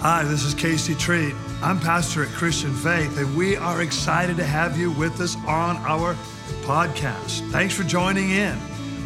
Hi, 0.00 0.24
this 0.24 0.44
is 0.44 0.52
Casey 0.52 0.94
Treat. 0.94 1.34
I'm 1.62 1.80
pastor 1.80 2.22
at 2.22 2.28
Christian 2.28 2.72
Faith, 2.74 3.16
and 3.16 3.34
we 3.34 3.56
are 3.56 3.80
excited 3.80 4.36
to 4.36 4.44
have 4.44 4.78
you 4.78 4.90
with 4.90 5.18
us 5.22 5.36
on 5.46 5.78
our 5.78 6.14
podcast. 6.64 7.50
Thanks 7.50 7.74
for 7.74 7.82
joining 7.82 8.30
in. 8.30 8.58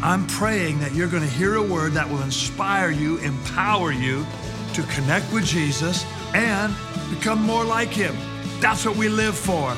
I'm 0.03 0.27
praying 0.27 0.79
that 0.79 0.93
you're 0.93 1.07
going 1.07 1.23
to 1.23 1.29
hear 1.29 1.55
a 1.55 1.63
word 1.63 1.93
that 1.93 2.07
will 2.09 2.21
inspire 2.21 2.91
you, 2.91 3.19
empower 3.19 3.93
you 3.93 4.25
to 4.73 4.83
connect 4.83 5.31
with 5.31 5.45
Jesus 5.45 6.05
and 6.33 6.75
become 7.09 7.41
more 7.41 7.63
like 7.63 7.89
Him. 7.89 8.15
That's 8.59 8.85
what 8.85 8.97
we 8.97 9.07
live 9.07 9.37
for. 9.37 9.75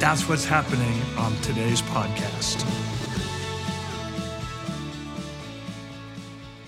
That's 0.00 0.28
what's 0.28 0.44
happening 0.44 1.00
on 1.16 1.36
today's 1.42 1.80
podcast. 1.82 2.95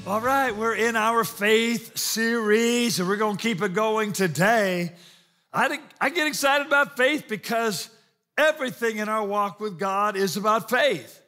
All 0.08 0.22
right, 0.22 0.56
we're 0.56 0.74
in 0.74 0.96
our 0.96 1.22
faith 1.22 1.98
series 1.98 2.98
and 2.98 3.06
we're 3.06 3.18
going 3.18 3.36
to 3.36 3.42
keep 3.42 3.60
it 3.60 3.74
going 3.74 4.14
today. 4.14 4.92
I, 5.52 5.78
I 6.00 6.08
get 6.08 6.26
excited 6.26 6.66
about 6.66 6.96
faith 6.96 7.24
because 7.28 7.90
everything 8.38 8.96
in 8.96 9.10
our 9.10 9.22
walk 9.26 9.60
with 9.60 9.78
God 9.78 10.16
is 10.16 10.38
about 10.38 10.70
faith. 10.70 11.20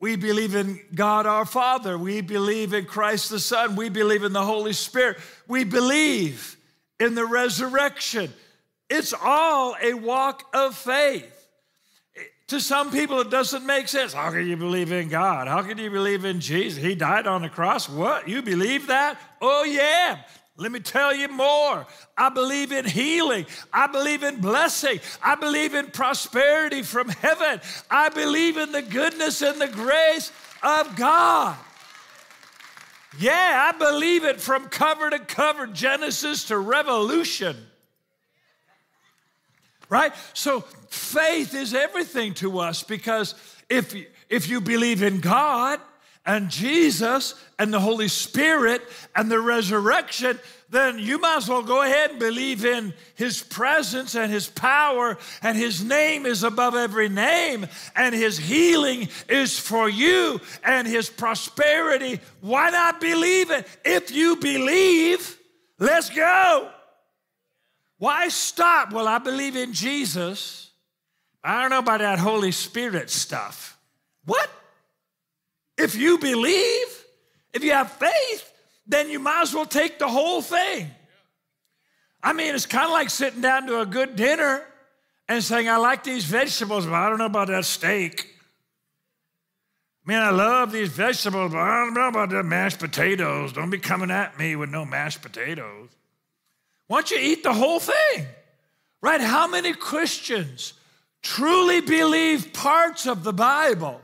We 0.00 0.16
believe 0.16 0.54
in 0.54 0.80
God 0.94 1.26
our 1.26 1.44
Father. 1.44 1.98
We 1.98 2.22
believe 2.22 2.72
in 2.72 2.86
Christ 2.86 3.28
the 3.28 3.38
Son. 3.38 3.76
We 3.76 3.90
believe 3.90 4.24
in 4.24 4.32
the 4.32 4.46
Holy 4.46 4.72
Spirit. 4.72 5.18
We 5.46 5.64
believe 5.64 6.56
in 6.98 7.14
the 7.14 7.26
resurrection. 7.26 8.32
It's 8.88 9.12
all 9.12 9.76
a 9.82 9.92
walk 9.92 10.44
of 10.54 10.74
faith. 10.74 11.41
To 12.52 12.60
some 12.60 12.90
people, 12.90 13.18
it 13.20 13.30
doesn't 13.30 13.64
make 13.64 13.88
sense. 13.88 14.12
How 14.12 14.30
can 14.30 14.46
you 14.46 14.58
believe 14.58 14.92
in 14.92 15.08
God? 15.08 15.48
How 15.48 15.62
can 15.62 15.78
you 15.78 15.88
believe 15.88 16.26
in 16.26 16.38
Jesus? 16.38 16.84
He 16.84 16.94
died 16.94 17.26
on 17.26 17.40
the 17.40 17.48
cross. 17.48 17.88
What? 17.88 18.28
You 18.28 18.42
believe 18.42 18.88
that? 18.88 19.18
Oh, 19.40 19.64
yeah. 19.64 20.18
Let 20.58 20.70
me 20.70 20.80
tell 20.80 21.14
you 21.16 21.28
more. 21.28 21.86
I 22.14 22.28
believe 22.28 22.70
in 22.70 22.84
healing. 22.84 23.46
I 23.72 23.86
believe 23.86 24.22
in 24.22 24.42
blessing. 24.42 25.00
I 25.22 25.34
believe 25.34 25.72
in 25.72 25.92
prosperity 25.92 26.82
from 26.82 27.08
heaven. 27.08 27.62
I 27.90 28.10
believe 28.10 28.58
in 28.58 28.70
the 28.70 28.82
goodness 28.82 29.40
and 29.40 29.58
the 29.58 29.68
grace 29.68 30.30
of 30.62 30.94
God. 30.94 31.56
Yeah, 33.18 33.72
I 33.72 33.78
believe 33.78 34.24
it 34.24 34.42
from 34.42 34.68
cover 34.68 35.08
to 35.08 35.20
cover, 35.20 35.66
Genesis 35.68 36.44
to 36.44 36.58
Revelation 36.58 37.56
right? 39.92 40.14
So 40.32 40.60
faith 40.88 41.54
is 41.54 41.74
everything 41.74 42.32
to 42.34 42.60
us 42.60 42.82
because 42.82 43.34
if, 43.68 43.94
if 44.30 44.48
you 44.48 44.62
believe 44.62 45.02
in 45.02 45.20
God 45.20 45.80
and 46.24 46.48
Jesus 46.48 47.34
and 47.58 47.74
the 47.74 47.78
Holy 47.78 48.08
Spirit 48.08 48.80
and 49.14 49.30
the 49.30 49.38
resurrection, 49.38 50.38
then 50.70 50.98
you 50.98 51.18
might 51.18 51.36
as 51.36 51.48
well 51.50 51.62
go 51.62 51.82
ahead 51.82 52.12
and 52.12 52.18
believe 52.18 52.64
in 52.64 52.94
his 53.16 53.42
presence 53.42 54.14
and 54.14 54.32
his 54.32 54.48
power, 54.48 55.18
and 55.42 55.58
his 55.58 55.84
name 55.84 56.24
is 56.24 56.42
above 56.42 56.74
every 56.74 57.10
name, 57.10 57.66
and 57.94 58.14
his 58.14 58.38
healing 58.38 59.10
is 59.28 59.58
for 59.58 59.90
you, 59.90 60.40
and 60.64 60.88
his 60.88 61.10
prosperity. 61.10 62.18
Why 62.40 62.70
not 62.70 62.98
believe 62.98 63.50
it? 63.50 63.66
If 63.84 64.10
you 64.10 64.36
believe, 64.36 65.38
let's 65.78 66.08
go. 66.08 66.70
Why 68.02 68.26
stop? 68.30 68.92
Well, 68.92 69.06
I 69.06 69.18
believe 69.18 69.54
in 69.54 69.72
Jesus. 69.72 70.72
I 71.44 71.60
don't 71.60 71.70
know 71.70 71.78
about 71.78 72.00
that 72.00 72.18
Holy 72.18 72.50
Spirit 72.50 73.10
stuff. 73.10 73.78
What? 74.24 74.50
If 75.78 75.94
you 75.94 76.18
believe, 76.18 77.04
if 77.52 77.62
you 77.62 77.70
have 77.70 77.92
faith, 77.92 78.52
then 78.88 79.08
you 79.08 79.20
might 79.20 79.42
as 79.42 79.54
well 79.54 79.66
take 79.66 80.00
the 80.00 80.08
whole 80.08 80.42
thing. 80.42 80.90
I 82.20 82.32
mean, 82.32 82.56
it's 82.56 82.66
kind 82.66 82.86
of 82.86 82.90
like 82.90 83.08
sitting 83.08 83.40
down 83.40 83.68
to 83.68 83.82
a 83.82 83.86
good 83.86 84.16
dinner 84.16 84.64
and 85.28 85.40
saying, 85.40 85.68
I 85.68 85.76
like 85.76 86.02
these 86.02 86.24
vegetables, 86.24 86.86
but 86.86 86.94
I 86.94 87.08
don't 87.08 87.18
know 87.18 87.26
about 87.26 87.46
that 87.48 87.64
steak. 87.64 88.28
Man, 90.04 90.22
I 90.22 90.30
love 90.30 90.72
these 90.72 90.88
vegetables, 90.88 91.52
but 91.52 91.60
I 91.60 91.84
don't 91.84 91.94
know 91.94 92.08
about 92.08 92.30
the 92.30 92.42
mashed 92.42 92.80
potatoes. 92.80 93.52
Don't 93.52 93.70
be 93.70 93.78
coming 93.78 94.10
at 94.10 94.36
me 94.40 94.56
with 94.56 94.70
no 94.70 94.84
mashed 94.84 95.22
potatoes. 95.22 95.90
Why 96.92 96.98
don't 96.98 97.10
you 97.10 97.20
eat 97.20 97.42
the 97.42 97.54
whole 97.54 97.80
thing? 97.80 98.26
Right? 99.00 99.22
How 99.22 99.48
many 99.48 99.72
Christians 99.72 100.74
truly 101.22 101.80
believe 101.80 102.52
parts 102.52 103.06
of 103.06 103.24
the 103.24 103.32
Bible, 103.32 103.98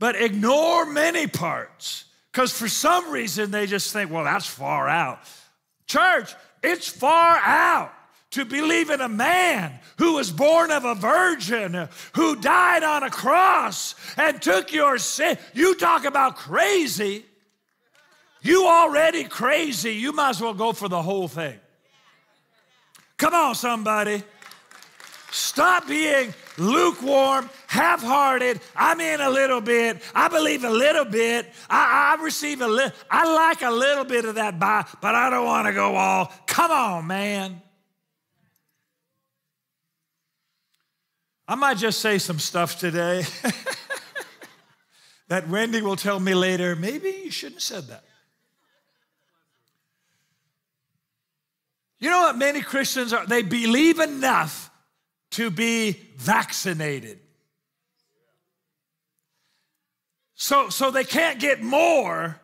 but 0.00 0.16
ignore 0.16 0.86
many 0.86 1.28
parts? 1.28 2.06
Because 2.32 2.50
for 2.50 2.66
some 2.66 3.12
reason 3.12 3.52
they 3.52 3.66
just 3.66 3.92
think, 3.92 4.10
well, 4.10 4.24
that's 4.24 4.48
far 4.48 4.88
out. 4.88 5.20
Church, 5.86 6.34
it's 6.64 6.88
far 6.88 7.36
out 7.36 7.92
to 8.32 8.44
believe 8.44 8.90
in 8.90 9.00
a 9.00 9.08
man 9.08 9.78
who 9.98 10.14
was 10.14 10.32
born 10.32 10.72
of 10.72 10.84
a 10.84 10.96
virgin, 10.96 11.88
who 12.16 12.34
died 12.34 12.82
on 12.82 13.04
a 13.04 13.10
cross 13.10 13.94
and 14.16 14.42
took 14.42 14.72
your 14.72 14.98
sin. 14.98 15.38
You 15.54 15.76
talk 15.76 16.04
about 16.04 16.34
crazy. 16.34 17.24
You 18.42 18.66
already 18.66 19.22
crazy. 19.22 19.92
You 19.92 20.12
might 20.12 20.30
as 20.30 20.40
well 20.40 20.54
go 20.54 20.72
for 20.72 20.88
the 20.88 21.02
whole 21.02 21.28
thing. 21.28 21.60
Come 23.18 23.34
on, 23.34 23.54
somebody. 23.56 24.22
Stop 25.30 25.88
being 25.88 26.32
lukewarm, 26.56 27.50
half 27.66 28.02
hearted. 28.02 28.60
I'm 28.74 29.00
in 29.00 29.20
a 29.20 29.28
little 29.28 29.60
bit. 29.60 30.00
I 30.14 30.28
believe 30.28 30.64
a 30.64 30.70
little 30.70 31.04
bit. 31.04 31.52
I, 31.68 32.16
I 32.18 32.22
receive 32.22 32.60
a 32.62 32.68
little. 32.68 32.92
I 33.10 33.34
like 33.34 33.62
a 33.62 33.70
little 33.70 34.04
bit 34.04 34.24
of 34.24 34.36
that 34.36 34.58
but 35.00 35.14
I 35.14 35.28
don't 35.28 35.44
want 35.44 35.66
to 35.66 35.72
go 35.72 35.96
all. 35.96 36.32
Come 36.46 36.70
on, 36.70 37.06
man. 37.06 37.60
I 41.46 41.54
might 41.56 41.78
just 41.78 42.00
say 42.00 42.18
some 42.18 42.38
stuff 42.38 42.78
today 42.78 43.24
that 45.28 45.48
Wendy 45.48 45.82
will 45.82 45.96
tell 45.96 46.20
me 46.20 46.34
later. 46.34 46.76
Maybe 46.76 47.22
you 47.24 47.30
shouldn't 47.30 47.56
have 47.56 47.62
said 47.62 47.86
that. 47.88 48.04
You 52.00 52.10
know 52.10 52.20
what 52.20 52.38
many 52.38 52.60
Christians 52.60 53.12
are? 53.12 53.26
They 53.26 53.42
believe 53.42 53.98
enough 53.98 54.70
to 55.32 55.50
be 55.50 55.98
vaccinated. 56.16 57.18
So, 60.34 60.68
so 60.68 60.90
they 60.90 61.04
can't 61.04 61.40
get 61.40 61.60
more 61.60 62.40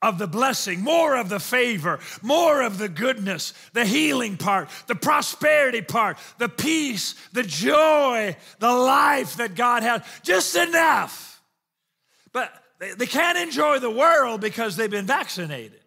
of 0.00 0.18
the 0.18 0.28
blessing, 0.28 0.82
more 0.82 1.16
of 1.16 1.28
the 1.28 1.40
favor, 1.40 1.98
more 2.22 2.62
of 2.62 2.78
the 2.78 2.88
goodness, 2.88 3.54
the 3.72 3.84
healing 3.84 4.36
part, 4.36 4.68
the 4.86 4.94
prosperity 4.94 5.80
part, 5.80 6.18
the 6.38 6.48
peace, 6.48 7.14
the 7.32 7.42
joy, 7.42 8.36
the 8.60 8.72
life 8.72 9.36
that 9.36 9.56
God 9.56 9.82
has. 9.82 10.02
Just 10.22 10.54
enough. 10.54 11.42
But 12.32 12.52
they, 12.78 12.92
they 12.92 13.06
can't 13.06 13.38
enjoy 13.38 13.80
the 13.80 13.90
world 13.90 14.40
because 14.40 14.76
they've 14.76 14.90
been 14.90 15.06
vaccinated 15.06 15.80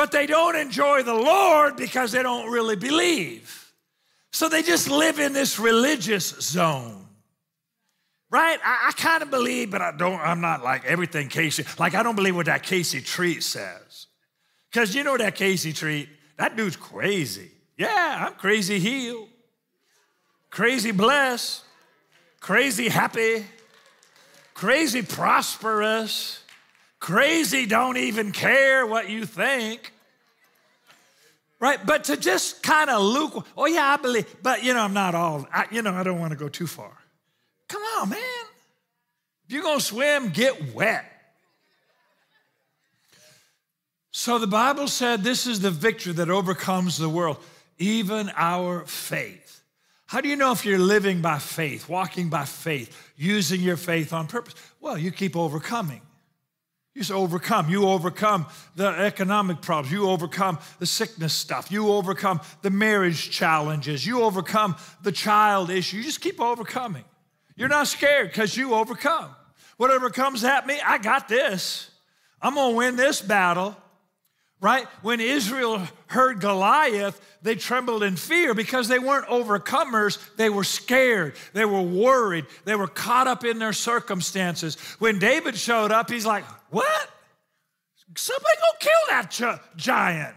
but 0.00 0.12
they 0.12 0.24
don't 0.24 0.56
enjoy 0.56 1.02
the 1.02 1.12
Lord 1.12 1.76
because 1.76 2.10
they 2.10 2.22
don't 2.22 2.50
really 2.50 2.74
believe. 2.74 3.70
So 4.32 4.48
they 4.48 4.62
just 4.62 4.88
live 4.88 5.18
in 5.18 5.34
this 5.34 5.58
religious 5.58 6.30
zone. 6.40 7.06
Right? 8.30 8.58
I, 8.64 8.88
I 8.88 8.92
kind 8.92 9.22
of 9.22 9.30
believe, 9.30 9.70
but 9.70 9.82
I 9.82 9.94
don't, 9.94 10.18
I'm 10.18 10.40
not 10.40 10.64
like 10.64 10.86
everything 10.86 11.28
Casey, 11.28 11.66
like 11.78 11.94
I 11.94 12.02
don't 12.02 12.16
believe 12.16 12.34
what 12.34 12.46
that 12.46 12.62
Casey 12.62 13.02
Treat 13.02 13.42
says. 13.42 14.06
Because 14.72 14.94
you 14.94 15.04
know 15.04 15.18
that 15.18 15.34
Casey 15.34 15.74
Treat, 15.74 16.08
that 16.38 16.56
dude's 16.56 16.76
crazy. 16.76 17.50
Yeah, 17.76 18.24
I'm 18.26 18.36
crazy 18.36 18.78
healed, 18.78 19.28
crazy 20.48 20.92
blessed, 20.92 21.62
crazy 22.40 22.88
happy, 22.88 23.44
crazy 24.54 25.02
prosperous. 25.02 26.39
Crazy 27.00 27.64
don't 27.64 27.96
even 27.96 28.30
care 28.30 28.86
what 28.86 29.08
you 29.08 29.24
think. 29.24 29.92
Right? 31.58 31.84
But 31.84 32.04
to 32.04 32.16
just 32.16 32.62
kind 32.62 32.88
of 32.88 33.02
luke, 33.02 33.46
oh 33.56 33.66
yeah, 33.66 33.86
I 33.86 33.96
believe, 33.96 34.26
but 34.42 34.62
you 34.62 34.72
know, 34.72 34.80
I'm 34.80 34.94
not 34.94 35.14
all, 35.14 35.46
I, 35.52 35.66
you 35.70 35.82
know, 35.82 35.92
I 35.92 36.02
don't 36.02 36.20
want 36.20 36.32
to 36.32 36.38
go 36.38 36.48
too 36.48 36.66
far. 36.66 36.92
Come 37.68 37.82
on, 37.82 38.10
man. 38.10 38.18
If 39.46 39.54
you're 39.54 39.62
going 39.62 39.78
to 39.78 39.84
swim, 39.84 40.30
get 40.30 40.74
wet. 40.74 41.04
So 44.10 44.38
the 44.38 44.46
Bible 44.46 44.88
said 44.88 45.22
this 45.22 45.46
is 45.46 45.60
the 45.60 45.70
victory 45.70 46.12
that 46.14 46.30
overcomes 46.30 46.98
the 46.98 47.08
world, 47.08 47.38
even 47.78 48.30
our 48.36 48.84
faith. 48.84 49.62
How 50.06 50.20
do 50.20 50.28
you 50.28 50.36
know 50.36 50.52
if 50.52 50.64
you're 50.64 50.78
living 50.78 51.22
by 51.22 51.38
faith, 51.38 51.88
walking 51.88 52.28
by 52.28 52.44
faith, 52.44 53.12
using 53.16 53.60
your 53.60 53.76
faith 53.76 54.12
on 54.12 54.26
purpose? 54.26 54.54
Well, 54.80 54.98
you 54.98 55.12
keep 55.12 55.36
overcoming. 55.36 56.02
You 56.94 57.14
overcome. 57.14 57.70
You 57.70 57.86
overcome 57.86 58.46
the 58.74 58.88
economic 58.88 59.60
problems. 59.62 59.92
You 59.92 60.10
overcome 60.10 60.58
the 60.80 60.86
sickness 60.86 61.32
stuff. 61.32 61.70
You 61.70 61.90
overcome 61.92 62.40
the 62.62 62.70
marriage 62.70 63.30
challenges. 63.30 64.04
You 64.04 64.22
overcome 64.22 64.74
the 65.02 65.12
child 65.12 65.70
issue. 65.70 65.98
You 65.98 66.02
just 66.02 66.20
keep 66.20 66.40
overcoming. 66.40 67.04
You're 67.56 67.68
not 67.68 67.86
scared 67.86 68.28
because 68.28 68.56
you 68.56 68.74
overcome. 68.74 69.30
Whatever 69.76 70.10
comes 70.10 70.42
at 70.44 70.66
me, 70.66 70.80
I 70.84 70.98
got 70.98 71.28
this. 71.28 71.90
I'm 72.42 72.54
going 72.54 72.72
to 72.72 72.76
win 72.76 72.96
this 72.96 73.20
battle. 73.20 73.76
right? 74.60 74.86
When 75.02 75.20
Israel 75.20 75.86
heard 76.06 76.40
Goliath, 76.40 77.20
they 77.42 77.54
trembled 77.54 78.02
in 78.02 78.16
fear 78.16 78.52
because 78.52 78.88
they 78.88 78.98
weren't 78.98 79.26
overcomers. 79.26 80.18
They 80.36 80.50
were 80.50 80.64
scared. 80.64 81.34
They 81.54 81.64
were 81.64 81.80
worried. 81.80 82.46
They 82.64 82.74
were 82.76 82.88
caught 82.88 83.26
up 83.26 83.44
in 83.44 83.58
their 83.58 83.72
circumstances. 83.72 84.76
When 84.98 85.18
David 85.18 85.56
showed 85.56 85.92
up, 85.92 86.10
he's 86.10 86.26
like, 86.26 86.44
What? 86.70 87.10
Somebody 88.16 88.56
go 88.56 88.78
kill 88.78 88.92
that 89.10 89.60
giant. 89.76 90.36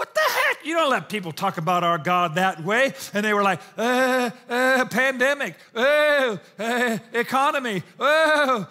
What 0.00 0.14
the 0.14 0.20
heck? 0.20 0.64
You 0.64 0.76
don't 0.76 0.88
let 0.88 1.10
people 1.10 1.30
talk 1.30 1.58
about 1.58 1.84
our 1.84 1.98
God 1.98 2.36
that 2.36 2.64
way. 2.64 2.94
And 3.12 3.22
they 3.22 3.34
were 3.34 3.42
like, 3.42 3.60
uh, 3.76 4.30
uh, 4.48 4.86
pandemic, 4.86 5.56
oh, 5.74 6.40
uh, 6.58 6.98
economy, 7.12 7.82
oh, 7.98 8.66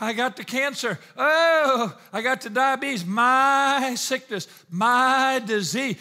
I 0.00 0.14
got 0.14 0.36
the 0.36 0.44
cancer, 0.44 0.98
oh, 1.18 1.94
I 2.14 2.22
got 2.22 2.40
the 2.40 2.48
diabetes, 2.48 3.04
my 3.04 3.94
sickness, 3.94 4.48
my 4.70 5.42
disease. 5.44 5.98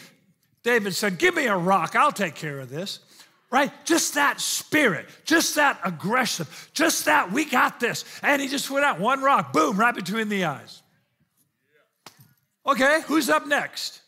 David 0.63 0.95
said, 0.95 1.17
Give 1.17 1.35
me 1.35 1.47
a 1.47 1.57
rock, 1.57 1.97
I'll 1.97 2.13
take 2.13 2.35
care 2.35 2.61
of 2.61 2.69
this. 2.69 2.99
Right? 3.49 3.71
Just 3.85 4.15
that 4.15 4.41
spirit, 4.41 5.07
just 5.23 5.55
that 5.55 5.79
aggressive, 5.85 6.69
just 6.73 7.05
that 7.05 7.31
we 7.31 7.45
got 7.45 7.79
this. 7.79 8.03
And 8.21 8.41
he 8.41 8.49
just 8.49 8.69
went 8.69 8.83
out, 8.83 8.99
one 8.99 9.21
rock, 9.21 9.53
boom, 9.53 9.77
right 9.77 9.95
between 9.95 10.27
the 10.27 10.45
eyes. 10.45 10.81
Okay, 12.65 13.01
who's 13.07 13.29
up 13.29 13.47
next? 13.47 14.01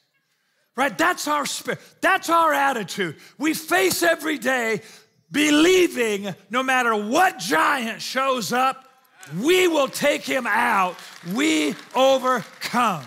right? 0.79 0.97
That's 0.97 1.27
our 1.27 1.45
spirit. 1.45 1.81
That's 1.99 2.29
our 2.29 2.53
attitude. 2.53 3.17
We 3.37 3.53
face 3.53 4.01
every 4.01 4.37
day 4.37 4.81
believing 5.29 6.33
no 6.49 6.63
matter 6.63 6.95
what 6.95 7.37
giant 7.37 8.01
shows 8.01 8.53
up, 8.53 8.85
we 9.41 9.67
will 9.67 9.89
take 9.89 10.23
him 10.23 10.47
out. 10.47 10.95
We 11.33 11.75
overcome. 11.93 13.03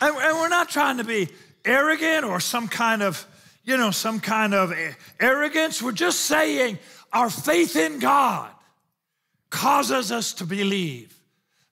And, 0.00 0.16
and 0.16 0.38
we're 0.38 0.48
not 0.48 0.70
trying 0.70 0.96
to 0.96 1.04
be 1.04 1.28
arrogant 1.64 2.24
or 2.24 2.40
some 2.40 2.66
kind 2.66 3.00
of, 3.00 3.24
you 3.68 3.76
know, 3.76 3.90
some 3.90 4.18
kind 4.18 4.54
of 4.54 4.72
arrogance. 5.20 5.82
We're 5.82 5.92
just 5.92 6.22
saying 6.22 6.78
our 7.12 7.30
faith 7.30 7.76
in 7.76 7.98
God 7.98 8.50
causes 9.50 10.10
us 10.10 10.32
to 10.34 10.44
believe 10.44 11.14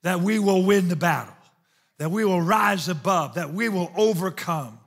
that 0.03 0.21
we 0.21 0.39
will 0.39 0.63
win 0.63 0.89
the 0.89 0.97
battle 0.97 1.33
that 1.99 2.11
we 2.11 2.25
will 2.25 2.43
rise 2.43 2.89
above, 2.89 3.35
that 3.35 3.53
we 3.53 3.69
will 3.69 3.91
overcome. 3.97 4.79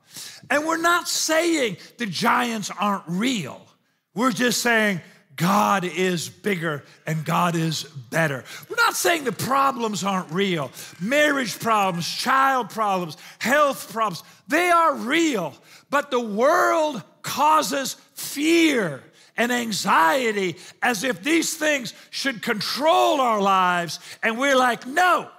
And 0.49 0.65
we're 0.65 0.77
not 0.77 1.07
saying 1.07 1.77
the 1.97 2.05
giants 2.05 2.71
aren't 2.79 3.03
real. 3.07 3.65
We're 4.13 4.31
just 4.31 4.61
saying 4.61 5.01
God 5.39 5.85
is 5.85 6.27
bigger 6.27 6.83
and 7.07 7.23
God 7.23 7.55
is 7.55 7.83
better. 7.83 8.43
We're 8.69 8.75
not 8.75 8.93
saying 8.93 9.23
the 9.23 9.31
problems 9.31 10.03
aren't 10.03 10.29
real. 10.31 10.69
Marriage 10.99 11.57
problems, 11.57 12.13
child 12.13 12.69
problems, 12.69 13.15
health 13.39 13.89
problems, 13.93 14.21
they 14.49 14.69
are 14.69 14.95
real. 14.95 15.55
But 15.89 16.11
the 16.11 16.19
world 16.19 17.01
causes 17.21 17.95
fear 18.15 19.01
and 19.37 19.49
anxiety 19.49 20.57
as 20.81 21.05
if 21.05 21.23
these 21.23 21.55
things 21.55 21.93
should 22.09 22.41
control 22.41 23.21
our 23.21 23.39
lives. 23.39 24.01
And 24.21 24.37
we're 24.37 24.57
like, 24.57 24.85
no, 24.85 25.29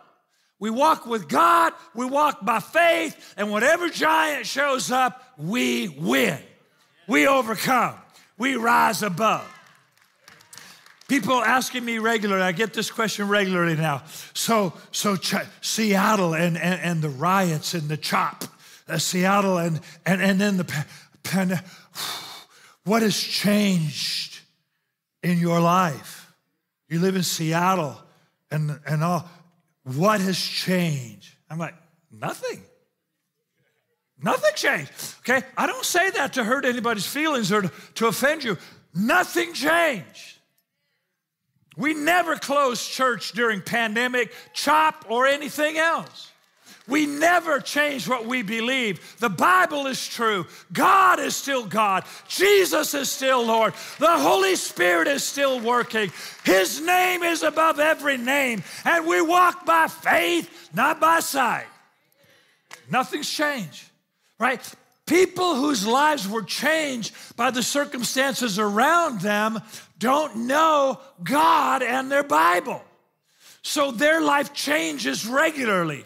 we 0.58 0.70
walk 0.70 1.05
with 1.05 1.29
God, 1.29 1.75
we 1.94 2.06
walk 2.06 2.43
by 2.43 2.61
faith, 2.61 3.35
and 3.37 3.50
whatever 3.50 3.91
giant 3.91 4.47
shows 4.47 4.91
up, 4.91 5.23
we 5.37 5.88
win. 5.91 6.38
We 7.06 7.26
overcome. 7.26 7.97
We 8.38 8.56
rise 8.56 9.02
above. 9.02 9.47
People 11.11 11.43
asking 11.43 11.85
me 11.85 11.99
regularly, 11.99 12.41
I 12.41 12.53
get 12.53 12.73
this 12.73 12.89
question 12.89 13.27
regularly 13.27 13.75
now. 13.75 14.05
So, 14.33 14.75
so 14.93 15.17
Ch- 15.17 15.45
Seattle 15.61 16.35
and, 16.35 16.57
and, 16.57 16.81
and, 16.81 17.03
the 17.03 17.09
riots 17.09 17.75
and 17.75 17.89
the 17.89 17.97
chop, 17.97 18.45
uh, 18.89 18.97
Seattle 18.97 19.59
and, 19.59 19.81
and, 20.07 20.23
and 20.23 20.41
then 20.41 20.57
the, 20.59 21.65
what 22.85 23.03
has 23.03 23.19
changed 23.19 24.39
in 25.25 25.39
your 25.39 25.59
life? 25.59 26.33
You 26.89 27.01
live 27.01 27.17
in 27.17 27.25
Seattle 27.25 28.01
and, 28.53 28.79
and 28.87 29.03
all 29.03 29.29
what 29.83 30.21
has 30.21 30.39
changed? 30.39 31.35
I'm 31.51 31.59
like, 31.59 31.75
nothing. 32.12 32.62
Nothing 34.23 34.53
changed. 34.55 34.93
Okay? 35.29 35.45
I 35.57 35.67
don't 35.67 35.85
say 35.85 36.11
that 36.11 36.35
to 36.35 36.45
hurt 36.45 36.65
anybody's 36.65 37.07
feelings 37.09 37.51
or 37.51 37.62
to, 37.62 37.73
to 37.97 38.07
offend 38.07 38.45
you. 38.45 38.57
Nothing 38.95 39.55
changed. 39.55 40.37
We 41.76 41.94
never 41.94 42.37
closed 42.37 42.90
church 42.90 43.32
during 43.32 43.62
pandemic, 43.62 44.32
chop, 44.52 45.06
or 45.08 45.26
anything 45.26 45.78
else. 45.78 46.31
We 46.90 47.06
never 47.06 47.61
change 47.61 48.08
what 48.08 48.26
we 48.26 48.43
believe. 48.43 49.19
The 49.20 49.28
Bible 49.28 49.87
is 49.87 50.08
true. 50.08 50.46
God 50.72 51.20
is 51.20 51.37
still 51.37 51.64
God. 51.64 52.05
Jesus 52.26 52.94
is 52.94 53.08
still 53.08 53.46
Lord. 53.46 53.75
The 54.00 54.19
Holy 54.19 54.56
Spirit 54.56 55.06
is 55.06 55.22
still 55.22 55.61
working. 55.61 56.11
His 56.44 56.81
name 56.81 57.22
is 57.22 57.44
above 57.44 57.78
every 57.78 58.16
name. 58.16 58.64
And 58.84 59.06
we 59.06 59.23
walk 59.23 59.64
by 59.64 59.87
faith, 59.87 60.70
not 60.75 61.00
by 61.00 61.20
sight. 61.20 61.66
Nothing's 62.90 63.31
changed, 63.31 63.84
right? 64.40 64.61
People 65.06 65.55
whose 65.55 65.87
lives 65.87 66.28
were 66.28 66.43
changed 66.43 67.14
by 67.37 67.52
the 67.52 67.62
circumstances 67.62 68.58
around 68.58 69.20
them 69.20 69.61
don't 70.00 70.49
know 70.49 70.99
God 71.23 71.85
and 71.85 72.11
their 72.11 72.25
Bible. 72.25 72.82
So 73.62 73.93
their 73.93 74.20
life 74.20 74.52
changes 74.52 75.26
regularly. 75.26 76.05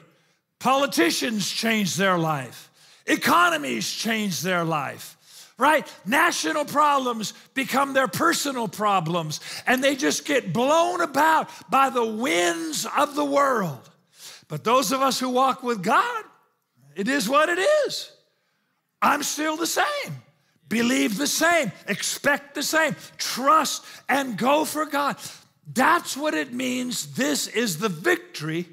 Politicians 0.58 1.50
change 1.50 1.94
their 1.94 2.18
life, 2.18 2.70
economies 3.06 3.90
change 3.90 4.40
their 4.40 4.64
life, 4.64 5.52
right? 5.58 5.86
National 6.06 6.64
problems 6.64 7.34
become 7.52 7.92
their 7.92 8.08
personal 8.08 8.66
problems, 8.66 9.40
and 9.66 9.84
they 9.84 9.94
just 9.94 10.24
get 10.24 10.52
blown 10.52 11.00
about 11.00 11.50
by 11.70 11.90
the 11.90 12.04
winds 12.04 12.86
of 12.96 13.14
the 13.14 13.24
world. 13.24 13.90
But 14.48 14.64
those 14.64 14.90
of 14.90 15.02
us 15.02 15.20
who 15.20 15.28
walk 15.28 15.62
with 15.62 15.82
God, 15.82 16.24
it 16.96 17.08
is 17.08 17.28
what 17.28 17.48
it 17.50 17.58
is. 17.86 18.10
I'm 19.02 19.22
still 19.22 19.56
the 19.56 19.66
same. 19.66 20.23
Believe 20.74 21.18
the 21.18 21.28
same, 21.28 21.70
expect 21.86 22.56
the 22.56 22.62
same, 22.64 22.96
trust 23.16 23.84
and 24.08 24.36
go 24.36 24.64
for 24.64 24.86
God. 24.86 25.16
That's 25.72 26.16
what 26.16 26.34
it 26.34 26.52
means. 26.52 27.14
This 27.14 27.46
is 27.46 27.78
the 27.78 27.88
victory 27.88 28.66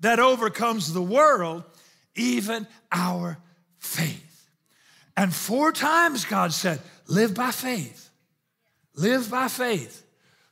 that 0.00 0.20
overcomes 0.20 0.92
the 0.92 1.00
world, 1.00 1.64
even 2.14 2.66
our 2.92 3.38
faith. 3.78 4.50
And 5.16 5.34
four 5.34 5.72
times 5.72 6.26
God 6.26 6.52
said, 6.52 6.80
live 7.06 7.32
by 7.32 7.50
faith. 7.50 8.10
Live 8.94 9.30
by 9.30 9.48
faith. 9.48 10.04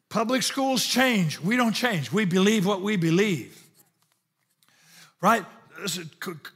Public 0.08 0.42
schools 0.42 0.82
change. 0.82 1.38
We 1.38 1.58
don't 1.58 1.74
change. 1.74 2.10
We 2.10 2.24
believe 2.24 2.64
what 2.64 2.80
we 2.80 2.96
believe. 2.96 3.62
Right? 5.20 5.44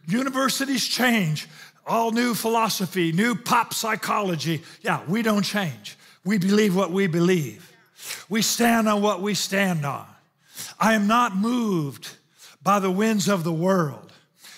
Universities 0.06 0.88
change. 0.88 1.46
All 1.86 2.12
new 2.12 2.34
philosophy, 2.34 3.12
new 3.12 3.34
pop 3.34 3.74
psychology. 3.74 4.62
Yeah, 4.82 5.02
we 5.08 5.22
don't 5.22 5.42
change. 5.42 5.96
We 6.24 6.38
believe 6.38 6.76
what 6.76 6.90
we 6.90 7.06
believe. 7.06 7.72
We 8.28 8.42
stand 8.42 8.88
on 8.88 9.02
what 9.02 9.20
we 9.22 9.34
stand 9.34 9.84
on. 9.84 10.06
I 10.78 10.94
am 10.94 11.06
not 11.06 11.36
moved 11.36 12.16
by 12.62 12.78
the 12.78 12.90
winds 12.90 13.28
of 13.28 13.44
the 13.44 13.52
world. 13.52 14.12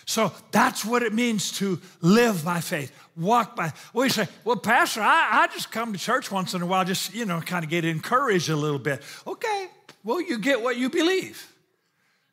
So 0.05 0.33
that's 0.51 0.85
what 0.85 1.03
it 1.03 1.15
means 1.15 1.53
to 1.59 1.81
live 2.01 2.45
by 2.45 2.61
faith, 2.61 2.93
walk 3.17 3.57
by. 3.57 3.73
You 3.95 4.09
say, 4.09 4.29
well, 4.45 4.57
Pastor, 4.57 5.01
I, 5.01 5.29
I 5.43 5.47
just 5.47 5.71
come 5.71 5.93
to 5.93 5.99
church 5.99 6.31
once 6.31 6.55
in 6.55 6.63
a 6.63 6.67
while, 6.67 6.85
just, 6.85 7.15
you 7.15 7.25
know, 7.25 7.41
kind 7.41 7.65
of 7.65 7.71
get 7.71 7.85
encouraged 7.85 8.49
a 8.51 8.57
little 8.57 8.81
bit. 8.81 9.01
Okay, 9.27 9.69
well, 10.05 10.21
you 10.21 10.39
get 10.39 10.61
what 10.61 10.77
you 10.77 10.91
believe. 10.91 11.51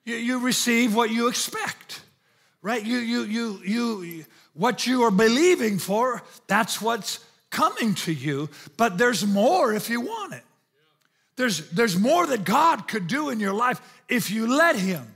You, 0.04 0.16
you 0.16 0.40
receive 0.40 0.96
what 0.96 1.12
you 1.12 1.28
expect, 1.28 2.02
right? 2.62 2.84
You, 2.84 2.98
you, 2.98 3.24
you, 3.24 3.62
you, 3.64 4.26
what 4.54 4.88
you 4.88 5.04
are 5.04 5.12
believing 5.12 5.78
for, 5.78 6.22
that's 6.48 6.82
what's 6.82 7.24
coming 7.50 7.96
to 7.96 8.14
you, 8.14 8.50
but 8.78 8.98
there's 8.98 9.26
more 9.26 9.74
if 9.74 9.90
you 9.90 10.02
want 10.02 10.34
it. 10.34 10.44
There's, 11.36 11.70
there's 11.70 11.98
more 11.98 12.28
that 12.28 12.44
God 12.44 12.88
could 12.88 13.08
do 13.08 13.30
in 13.30 13.40
your 13.40 13.54
life 13.54 13.82
if 14.10 14.30
you 14.30 14.48
let 14.48 14.76
Him 14.76 15.08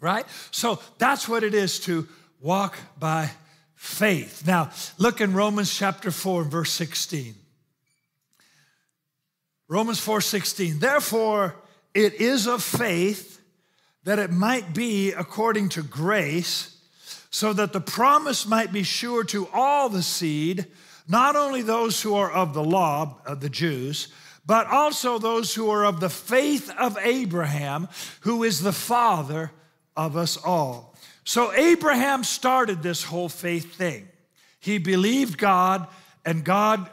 right? 0.00 0.26
So 0.50 0.80
that's 0.98 1.28
what 1.28 1.42
it 1.42 1.54
is 1.54 1.80
to 1.80 2.06
walk 2.40 2.76
by 2.98 3.30
faith. 3.74 4.46
Now, 4.46 4.70
look 4.96 5.20
in 5.20 5.34
Romans 5.34 5.76
chapter 5.76 6.10
4 6.10 6.44
verse 6.44 6.72
16. 6.72 7.34
Romans 9.68 10.00
4 10.00 10.20
16. 10.20 10.78
Therefore, 10.78 11.56
it 11.94 12.14
is 12.14 12.46
of 12.46 12.62
faith 12.62 13.40
that 14.04 14.18
it 14.18 14.30
might 14.30 14.72
be 14.72 15.12
according 15.12 15.68
to 15.70 15.82
grace, 15.82 16.77
so 17.30 17.52
that 17.52 17.72
the 17.72 17.80
promise 17.80 18.46
might 18.46 18.72
be 18.72 18.82
sure 18.82 19.24
to 19.24 19.48
all 19.52 19.88
the 19.88 20.02
seed, 20.02 20.66
not 21.06 21.36
only 21.36 21.62
those 21.62 22.02
who 22.02 22.14
are 22.14 22.30
of 22.30 22.54
the 22.54 22.64
law, 22.64 23.18
of 23.26 23.40
the 23.40 23.50
Jews, 23.50 24.08
but 24.46 24.66
also 24.66 25.18
those 25.18 25.54
who 25.54 25.70
are 25.70 25.84
of 25.84 26.00
the 26.00 26.08
faith 26.08 26.70
of 26.78 26.96
Abraham, 27.02 27.88
who 28.20 28.44
is 28.44 28.62
the 28.62 28.72
father 28.72 29.50
of 29.96 30.16
us 30.16 30.38
all. 30.38 30.96
So 31.24 31.52
Abraham 31.52 32.24
started 32.24 32.82
this 32.82 33.02
whole 33.02 33.28
faith 33.28 33.74
thing. 33.74 34.08
He 34.60 34.78
believed 34.78 35.36
God, 35.36 35.86
and 36.24 36.44
God 36.44 36.88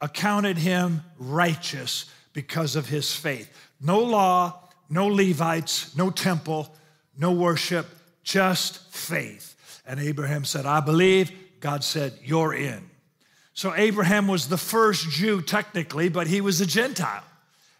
accounted 0.00 0.58
him 0.58 1.02
righteous 1.18 2.06
because 2.32 2.74
of 2.74 2.88
his 2.88 3.14
faith. 3.14 3.48
No 3.80 4.00
law, 4.00 4.68
no 4.90 5.06
Levites, 5.06 5.96
no 5.96 6.10
temple, 6.10 6.74
no 7.16 7.32
worship, 7.32 7.86
just 8.24 8.92
faith. 8.92 9.54
And 9.88 9.98
Abraham 9.98 10.44
said, 10.44 10.66
I 10.66 10.80
believe. 10.80 11.32
God 11.60 11.82
said, 11.82 12.12
You're 12.22 12.54
in. 12.54 12.88
So 13.54 13.74
Abraham 13.74 14.28
was 14.28 14.46
the 14.46 14.58
first 14.58 15.08
Jew, 15.10 15.42
technically, 15.42 16.10
but 16.10 16.28
he 16.28 16.40
was 16.40 16.60
a 16.60 16.66
Gentile, 16.66 17.24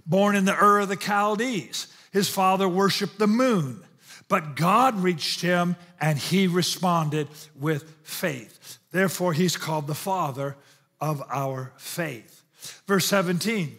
born 0.07 0.35
in 0.35 0.47
the 0.47 0.57
Ur 0.57 0.81
of 0.81 0.89
the 0.89 0.97
Chaldees. 0.97 1.87
His 2.11 2.29
father 2.29 2.69
worshiped 2.69 3.19
the 3.19 3.29
moon. 3.29 3.85
But 4.27 4.57
God 4.57 5.01
reached 5.01 5.43
him 5.43 5.77
and 6.01 6.19
he 6.19 6.49
responded 6.49 7.29
with 7.55 7.95
faith. 8.03 8.79
Therefore, 8.91 9.33
he's 9.33 9.57
called 9.57 9.87
the 9.87 9.95
father 9.95 10.57
of 11.01 11.23
our 11.31 11.73
faith. 11.77 12.43
Verse 12.87 13.07
17, 13.07 13.77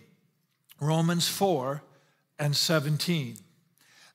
Romans 0.80 1.28
4 1.28 1.84
and 2.40 2.56
17. 2.56 3.38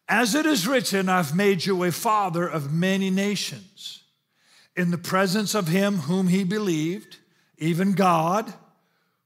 As 0.08 0.34
it 0.34 0.46
is 0.46 0.66
written, 0.66 1.08
I've 1.08 1.36
made 1.36 1.66
you 1.66 1.84
a 1.84 1.92
father 1.92 2.46
of 2.46 2.72
many 2.72 3.10
nations 3.10 4.03
in 4.76 4.90
the 4.90 4.98
presence 4.98 5.54
of 5.54 5.68
him 5.68 5.98
whom 5.98 6.28
he 6.28 6.44
believed, 6.44 7.18
even 7.58 7.92
God, 7.92 8.52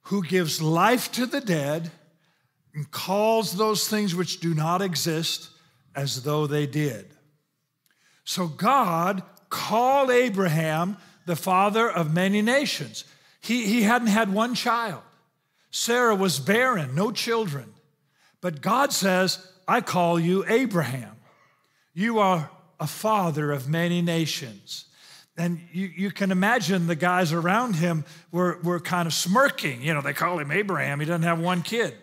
who 0.03 0.23
gives 0.23 0.63
life 0.63 1.11
to 1.13 1.27
the 1.27 1.41
dead 1.41 1.91
and 2.75 2.91
calls 2.91 3.53
those 3.53 3.89
things 3.89 4.15
which 4.15 4.41
do 4.41 4.55
not 4.55 4.83
exist 4.83 5.51
as 5.95 6.23
though 6.23 6.47
they 6.47 6.67
did. 6.67 7.07
So 8.25 8.47
God 8.47 9.23
called 9.49 10.11
Abraham 10.11 10.97
the 11.27 11.37
father 11.37 11.91
of 11.91 12.13
many 12.13 12.43
nations. 12.43 13.05
He, 13.41 13.67
he 13.67 13.83
hadn't 13.83 14.09
had 14.09 14.33
one 14.33 14.55
child. 14.55 15.03
Sarah 15.71 16.15
was 16.15 16.39
barren, 16.39 16.95
no 16.95 17.11
children. 17.11 17.73
But 18.41 18.61
God 18.61 18.93
says, 18.93 19.47
I 19.67 19.81
call 19.81 20.19
you 20.19 20.45
Abraham. 20.49 21.17
You 21.93 22.19
are 22.19 22.51
a 22.81 22.87
father 22.87 23.51
of 23.51 23.69
many 23.69 24.01
nations. 24.01 24.87
And 25.39 25.61
you, 25.73 25.87
you 25.87 26.11
can 26.11 26.33
imagine 26.33 26.89
the 26.89 26.97
guys 26.97 27.33
around 27.33 27.77
him 27.77 28.05
were, 28.33 28.59
were 28.65 28.81
kind 28.81 29.07
of 29.07 29.15
smirking. 29.15 29.81
You 29.81 29.95
know, 29.95 30.01
they 30.03 30.13
call 30.13 30.39
him 30.39 30.51
Abraham. 30.51 30.99
He 30.99 31.07
doesn't 31.07 31.23
have 31.23 31.39
one 31.39 31.63
kid. 31.63 31.95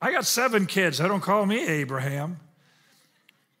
I 0.00 0.12
got 0.12 0.26
seven 0.26 0.66
kids. 0.66 0.98
They 0.98 1.08
don't 1.08 1.22
call 1.22 1.46
me 1.46 1.66
Abraham. 1.66 2.38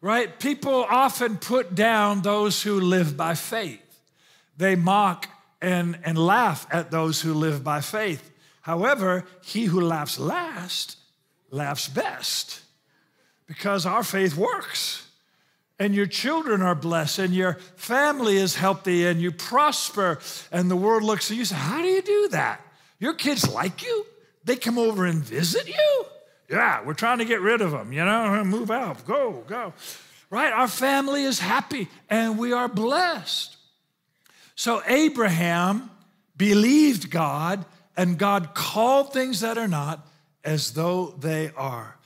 Right? 0.02 0.38
People 0.38 0.86
often 0.88 1.38
put 1.38 1.74
down 1.74 2.20
those 2.20 2.62
who 2.62 2.78
live 2.78 3.16
by 3.16 3.34
faith. 3.34 3.80
They 4.58 4.76
mock 4.76 5.28
and, 5.62 5.98
and 6.04 6.18
laugh 6.18 6.66
at 6.70 6.90
those 6.90 7.22
who 7.22 7.32
live 7.34 7.64
by 7.64 7.80
faith. 7.80 8.30
However, 8.60 9.24
he 9.42 9.64
who 9.64 9.80
laughs 9.80 10.18
last 10.18 10.98
laughs 11.50 11.88
best 11.88 12.60
because 13.46 13.86
our 13.86 14.04
faith 14.04 14.36
works. 14.36 15.07
And 15.78 15.94
your 15.94 16.06
children 16.06 16.60
are 16.60 16.74
blessed, 16.74 17.20
and 17.20 17.34
your 17.34 17.54
family 17.76 18.36
is 18.36 18.56
healthy, 18.56 19.06
and 19.06 19.20
you 19.20 19.30
prosper, 19.30 20.18
and 20.50 20.70
the 20.70 20.76
world 20.76 21.04
looks 21.04 21.30
at 21.30 21.36
you 21.36 21.42
and 21.42 21.48
says, 21.48 21.58
How 21.58 21.80
do 21.80 21.88
you 21.88 22.02
do 22.02 22.28
that? 22.32 22.60
Your 22.98 23.14
kids 23.14 23.48
like 23.48 23.82
you? 23.84 24.06
They 24.44 24.56
come 24.56 24.78
over 24.78 25.06
and 25.06 25.22
visit 25.22 25.68
you? 25.68 26.04
Yeah, 26.48 26.82
we're 26.84 26.94
trying 26.94 27.18
to 27.18 27.24
get 27.24 27.40
rid 27.40 27.60
of 27.60 27.70
them, 27.70 27.92
you 27.92 28.04
know, 28.04 28.42
move 28.46 28.70
out, 28.70 29.06
go, 29.06 29.44
go. 29.46 29.72
Right? 30.30 30.52
Our 30.52 30.68
family 30.68 31.24
is 31.24 31.38
happy 31.38 31.88
and 32.10 32.38
we 32.38 32.52
are 32.52 32.68
blessed. 32.68 33.56
So 34.54 34.82
Abraham 34.86 35.90
believed 36.36 37.10
God, 37.10 37.64
and 37.96 38.16
God 38.18 38.54
called 38.54 39.12
things 39.12 39.40
that 39.40 39.58
are 39.58 39.68
not 39.68 40.06
as 40.44 40.72
though 40.72 41.14
they 41.18 41.50
are. 41.56 41.96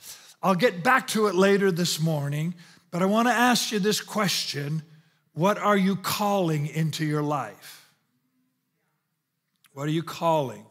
I'll 0.41 0.55
get 0.55 0.83
back 0.83 1.07
to 1.09 1.27
it 1.27 1.35
later 1.35 1.71
this 1.71 1.99
morning, 1.99 2.55
but 2.93 3.01
I 3.01 3.05
want 3.07 3.27
to 3.27 3.33
ask 3.33 3.71
you 3.71 3.79
this 3.79 3.99
question 3.99 4.83
What 5.33 5.57
are 5.57 5.75
you 5.75 5.95
calling 5.95 6.67
into 6.67 7.03
your 7.03 7.23
life? 7.23 7.91
What 9.73 9.87
are 9.87 9.91
you 9.91 10.03
calling? 10.03 10.63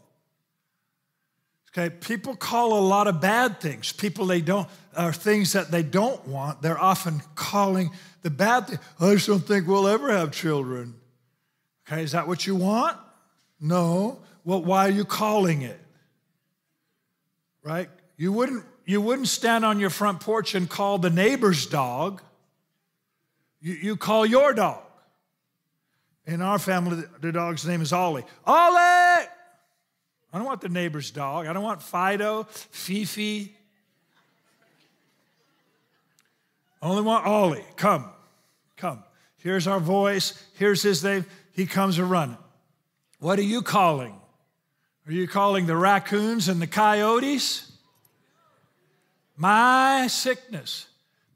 Okay, 1.71 1.91
people 1.91 2.37
call 2.37 2.79
a 2.79 2.85
lot 2.87 3.09
of 3.09 3.21
bad 3.21 3.61
things. 3.61 3.93
People 3.93 4.27
they 4.27 4.41
don't 4.41 4.69
are 4.97 5.13
things 5.13 5.55
that 5.55 5.73
they 5.73 5.83
don't 5.83 6.25
want. 6.29 6.63
They're 6.63 6.81
often 6.81 7.23
calling 7.35 7.91
the 8.21 8.31
bad 8.31 8.69
thing. 8.69 8.79
I 9.01 9.15
just 9.15 9.27
don't 9.27 9.41
think 9.41 9.67
we'll 9.67 9.89
ever 9.89 10.13
have 10.13 10.31
children. 10.31 10.95
Okay, 11.89 12.05
is 12.05 12.13
that 12.13 12.29
what 12.29 12.47
you 12.47 12.55
want? 12.55 12.97
No. 13.59 14.21
Well, 14.45 14.63
why 14.63 14.87
are 14.87 14.93
you 14.93 15.05
calling 15.05 15.63
it? 15.63 15.81
Right? 17.65 17.89
You 18.17 18.33
wouldn't 18.33 18.65
you 18.85 19.01
wouldn't 19.01 19.29
stand 19.29 19.65
on 19.65 19.79
your 19.79 19.91
front 19.91 20.21
porch 20.21 20.55
and 20.55 20.69
call 20.69 20.99
the 20.99 21.11
neighbor's 21.11 21.67
dog. 21.67 22.21
You, 23.61 23.75
you 23.75 23.97
call 23.97 24.27
your 24.27 24.53
dog. 24.53 24.83
In 26.27 26.41
our 26.41 26.59
family, 26.59 27.03
the 27.21 27.33
dog's 27.33 27.67
name 27.67 27.81
is 27.81 27.93
Ollie. 27.93 28.25
Ollie! 28.47 29.27
I 30.33 30.39
don't 30.39 30.45
want 30.45 30.61
the 30.61 30.69
neighbor's 30.69 31.11
dog. 31.11 31.47
I 31.47 31.53
don't 31.53 31.63
want 31.63 31.83
Fido, 31.83 32.45
Fifi. 32.71 33.55
I 36.81 36.87
only 36.87 37.03
want 37.03 37.27
Ollie. 37.27 37.65
Come, 37.77 38.09
come. 38.77 39.05
Here's 39.39 39.67
our 39.67 39.81
voice. 39.81 40.41
Here's 40.55 40.83
his 40.83 41.03
name. 41.03 41.27
He 41.53 41.67
comes 41.67 41.99
a 41.99 42.05
running. 42.05 42.39
What 43.19 43.39
are 43.39 43.43
you 43.43 43.63
calling? 43.63 44.15
Are 45.07 45.13
you 45.13 45.27
calling 45.27 45.67
the 45.67 45.77
raccoons 45.77 46.49
and 46.49 46.63
the 46.63 46.67
coyotes? 46.67 47.72
My 49.37 50.07
sickness, 50.09 50.87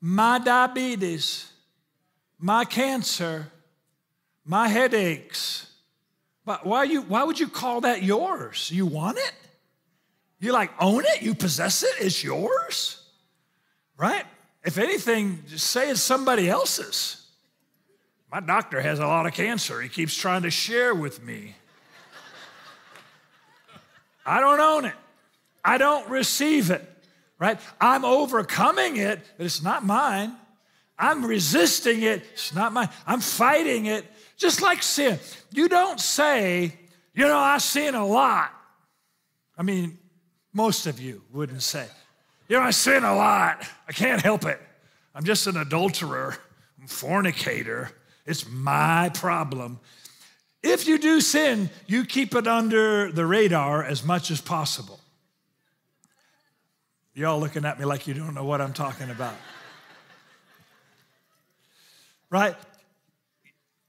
my 0.01 0.39
diabetes, 0.39 1.51
my 2.39 2.65
cancer, 2.65 3.51
my 4.45 4.69
headaches, 4.69 5.73
but 6.45 6.65
why, 6.65 6.85
you, 6.85 7.03
why 7.03 7.25
would 7.25 7.41
you 7.41 7.49
call 7.49 7.81
that 7.81 8.05
yours? 8.05 8.71
You 8.73 8.87
want 8.87 9.19
it? 9.19 9.33
You 10.39 10.53
like 10.53 10.71
own 10.81 11.05
it? 11.05 11.23
You 11.23 11.35
possess 11.35 11.83
it? 11.83 11.95
It's 12.01 12.23
yours? 12.23 13.03
Right? 13.97 14.25
If 14.65 14.79
anything, 14.79 15.43
just 15.49 15.67
say 15.67 15.91
it's 15.91 16.01
somebody 16.01 16.49
else's. 16.49 17.27
My 18.31 18.41
doctor 18.41 18.81
has 18.81 18.99
a 18.99 19.07
lot 19.07 19.27
of 19.27 19.33
cancer. 19.33 19.81
He 19.81 19.89
keeps 19.89 20.15
trying 20.17 20.43
to 20.43 20.51
share 20.51 20.95
with 20.95 21.23
me. 21.25 21.57
I 24.25 24.41
don't 24.41 24.61
own 24.61 24.85
it. 24.85 24.95
I 25.65 25.79
don't 25.79 26.09
receive 26.09 26.71
it, 26.71 26.85
right? 27.39 27.59
I'm 27.81 28.05
overcoming 28.05 28.97
it, 28.97 29.21
but 29.37 29.47
it's 29.47 29.63
not 29.63 29.85
mine. 29.85 30.35
I'm 30.99 31.25
resisting 31.25 32.03
it, 32.03 32.25
it's 32.33 32.55
not 32.55 32.73
mine. 32.73 32.89
I'm 33.07 33.21
fighting 33.21 33.87
it, 33.87 34.05
just 34.37 34.63
like 34.63 34.83
sin. 34.83 35.19
You 35.53 35.69
don't 35.69 36.01
say, 36.01 36.73
you 37.15 37.27
know, 37.27 37.39
I 37.39 37.59
sin 37.59 37.95
a 37.95 38.07
lot. 38.07 38.51
I 39.59 39.63
mean, 39.63 39.99
most 40.53 40.87
of 40.87 41.01
you 41.01 41.23
wouldn't 41.33 41.63
say, 41.63 41.87
you 42.49 42.57
know, 42.57 42.63
I 42.63 42.71
sin 42.71 43.05
a 43.05 43.15
lot. 43.15 43.67
I 43.89 43.93
can't 43.93 44.23
help 44.23 44.47
it. 44.47 44.61
I'm 45.15 45.25
just 45.25 45.47
an 45.47 45.57
adulterer, 45.57 46.37
I'm 46.81 46.87
fornicator. 46.87 47.91
It's 48.25 48.49
my 48.49 49.11
problem. 49.15 49.81
If 50.63 50.89
you 50.89 50.99
do 50.99 51.21
sin, 51.21 51.71
you 51.87 52.05
keep 52.05 52.35
it 52.35 52.47
under 52.47 53.13
the 53.13 53.25
radar 53.25 53.85
as 53.85 54.05
much 54.05 54.31
as 54.31 54.41
possible. 54.41 54.99
Y'all 57.17 57.41
looking 57.41 57.65
at 57.65 57.79
me 57.79 57.87
like 57.87 58.07
you 58.07 58.13
don't 58.13 58.35
know 58.35 58.45
what 58.45 58.61
I'm 58.61 58.75
talking 58.75 59.09
about. 59.09 59.35
right? 62.29 62.55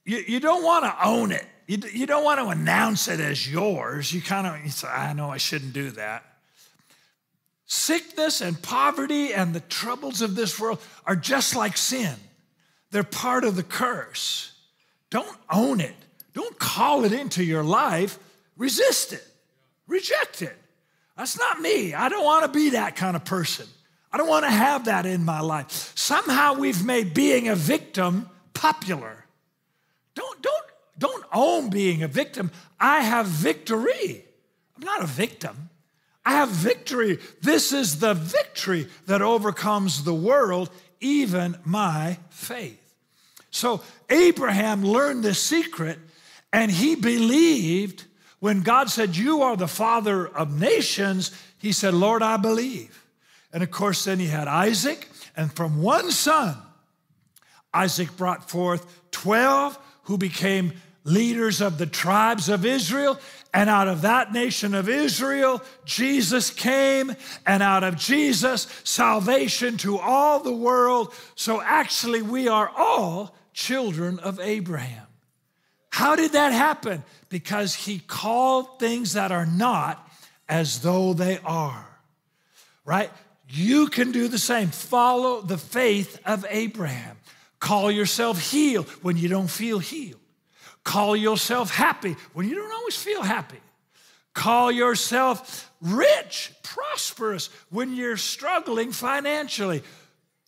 You, 0.06 0.24
you 0.26 0.40
don't 0.40 0.64
want 0.64 0.86
to 0.86 1.06
own 1.06 1.34
it. 1.34 1.46
You, 1.68 1.78
you 1.92 2.06
don't 2.06 2.24
want 2.24 2.40
to 2.40 2.48
announce 2.48 3.10
it 3.10 3.20
as 3.20 3.52
yours. 3.52 4.14
You 4.14 4.22
kind 4.22 4.48
of 4.48 4.64
you 4.64 4.70
say, 4.70 4.88
I 4.88 5.12
know 5.12 5.30
I 5.30 5.36
shouldn't 5.36 5.74
do 5.74 5.92
that. 5.92 6.24
Sickness 7.66 8.40
and 8.40 8.62
poverty 8.62 9.34
and 9.34 9.54
the 9.54 9.60
troubles 9.60 10.22
of 10.22 10.36
this 10.36 10.58
world 10.58 10.80
are 11.06 11.18
just 11.18 11.54
like 11.54 11.76
sin. 11.76 12.16
They're 12.92 13.04
part 13.04 13.44
of 13.44 13.58
the 13.58 13.64
curse. 13.64 14.54
Don't 15.10 15.38
own 15.52 15.82
it. 15.82 15.96
Don't 16.34 16.58
call 16.58 17.04
it 17.04 17.12
into 17.12 17.44
your 17.44 17.66
life. 17.66 18.20
Resist 18.56 19.12
it. 19.12 19.28
Reject 19.86 20.42
it. 20.42 20.56
That's 21.18 21.38
not 21.38 21.60
me. 21.60 21.94
I 21.94 22.10
don't 22.10 22.24
want 22.24 22.46
to 22.46 22.52
be 22.52 22.72
that 22.72 22.96
kind 22.96 23.16
of 23.16 23.26
person. 23.26 23.66
I 24.12 24.18
don't 24.18 24.30
want 24.30 24.46
to 24.46 24.52
have 24.52 24.86
that 24.86 25.06
in 25.06 25.26
my 25.26 25.42
life. 25.42 25.92
Somehow 25.96 26.54
we've 26.54 26.86
made 26.86 27.14
being 27.14 27.50
a 27.50 27.56
victim 27.56 28.30
popular. 28.54 29.26
Don't, 30.16 30.42
don't, 30.42 30.66
don't 30.98 31.26
own 31.34 31.70
being 31.70 32.04
a 32.04 32.08
victim. 32.08 32.52
I 32.80 33.02
have 33.02 33.26
victory. 33.26 34.24
I'm 34.76 34.84
not 34.84 35.04
a 35.04 35.08
victim. 35.08 35.70
I 36.26 36.34
have 36.34 36.50
victory. 36.50 37.20
This 37.42 37.72
is 37.72 38.00
the 38.00 38.14
victory 38.14 38.88
that 39.08 39.22
overcomes 39.22 40.04
the 40.04 40.14
world, 40.14 40.70
even 41.00 41.58
my 41.64 42.20
faith. 42.30 42.82
So 43.50 43.82
Abraham 44.10 44.84
learned 44.84 45.24
this 45.24 45.42
secret 45.42 46.00
and 46.54 46.70
he 46.72 46.96
believed 46.96 48.06
when 48.40 48.62
God 48.62 48.90
said, 48.90 49.16
You 49.16 49.42
are 49.42 49.56
the 49.56 49.68
father 49.68 50.28
of 50.28 50.60
nations, 50.60 51.32
he 51.58 51.72
said, 51.72 51.94
Lord, 51.94 52.22
I 52.22 52.38
believe. 52.38 53.04
And 53.52 53.64
of 53.64 53.72
course, 53.72 54.04
then 54.04 54.20
he 54.20 54.28
had 54.28 54.48
Isaac, 54.48 55.10
and 55.36 55.52
from 55.52 55.82
one 55.82 56.12
son, 56.12 56.58
Isaac 57.74 58.16
brought 58.18 58.50
forth 58.50 58.86
12 59.12 59.78
who 60.04 60.18
became 60.18 60.74
leaders 61.04 61.62
of 61.62 61.78
the 61.78 61.86
tribes 61.86 62.50
of 62.50 62.66
Israel. 62.66 63.20
And 63.54 63.70
out 63.70 63.88
of 63.88 64.02
that 64.02 64.34
nation 64.34 64.76
of 64.76 64.90
Israel, 64.90 65.64
Jesus 65.86 66.50
came, 66.50 67.16
and 67.46 67.64
out 67.64 67.84
of 67.84 67.96
Jesus, 67.96 68.68
salvation 68.84 69.78
to 69.78 69.98
all 69.98 70.42
the 70.42 70.54
world. 70.54 71.14
So 71.36 71.62
actually, 71.62 72.22
we 72.22 72.48
are 72.48 72.70
all 72.76 73.34
children 73.54 74.20
of 74.20 74.40
Abraham. 74.40 75.08
How 75.90 76.16
did 76.16 76.34
that 76.34 76.52
happen? 76.52 77.04
Because 77.30 77.76
he 77.76 78.00
called 78.00 78.80
things 78.80 79.14
that 79.14 79.32
are 79.32 79.46
not 79.46 80.08
as 80.48 80.80
though 80.82 81.14
they 81.14 81.40
are, 81.40 81.88
right? 82.86 83.12
You 83.50 83.88
can 83.88 84.12
do 84.12 84.28
the 84.28 84.38
same. 84.38 84.70
Follow 84.70 85.42
the 85.42 85.58
faith 85.58 86.20
of 86.26 86.46
Abraham. 86.50 87.18
Call 87.60 87.92
yourself 87.92 88.52
healed 88.52 88.88
when 89.02 89.18
you 89.18 89.28
don't 89.30 89.50
feel 89.50 89.80
healed. 89.80 90.20
Call 90.84 91.16
yourself 91.16 91.70
happy 91.70 92.16
when 92.34 92.48
you 92.48 92.56
don't 92.56 92.72
always 92.72 92.96
feel 92.96 93.22
happy. 93.22 93.60
Call 94.34 94.72
yourself 94.72 95.72
rich, 95.82 96.52
prosperous 96.64 97.50
when 97.70 97.96
you're 97.96 98.18
struggling 98.18 98.92
financially. 98.92 99.82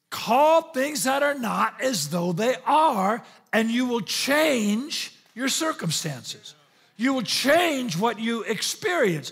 Call 0.10 0.62
things 0.62 1.04
that 1.04 1.24
are 1.24 1.34
not 1.34 1.82
as 1.82 2.10
though 2.10 2.32
they 2.32 2.56
are, 2.66 3.24
and 3.52 3.70
you 3.70 3.86
will 3.86 4.02
change 4.02 5.14
your 5.36 5.50
circumstances. 5.50 6.56
You 7.00 7.14
will 7.14 7.24
change 7.24 7.98
what 7.98 8.20
you 8.20 8.44
experience. 8.44 9.32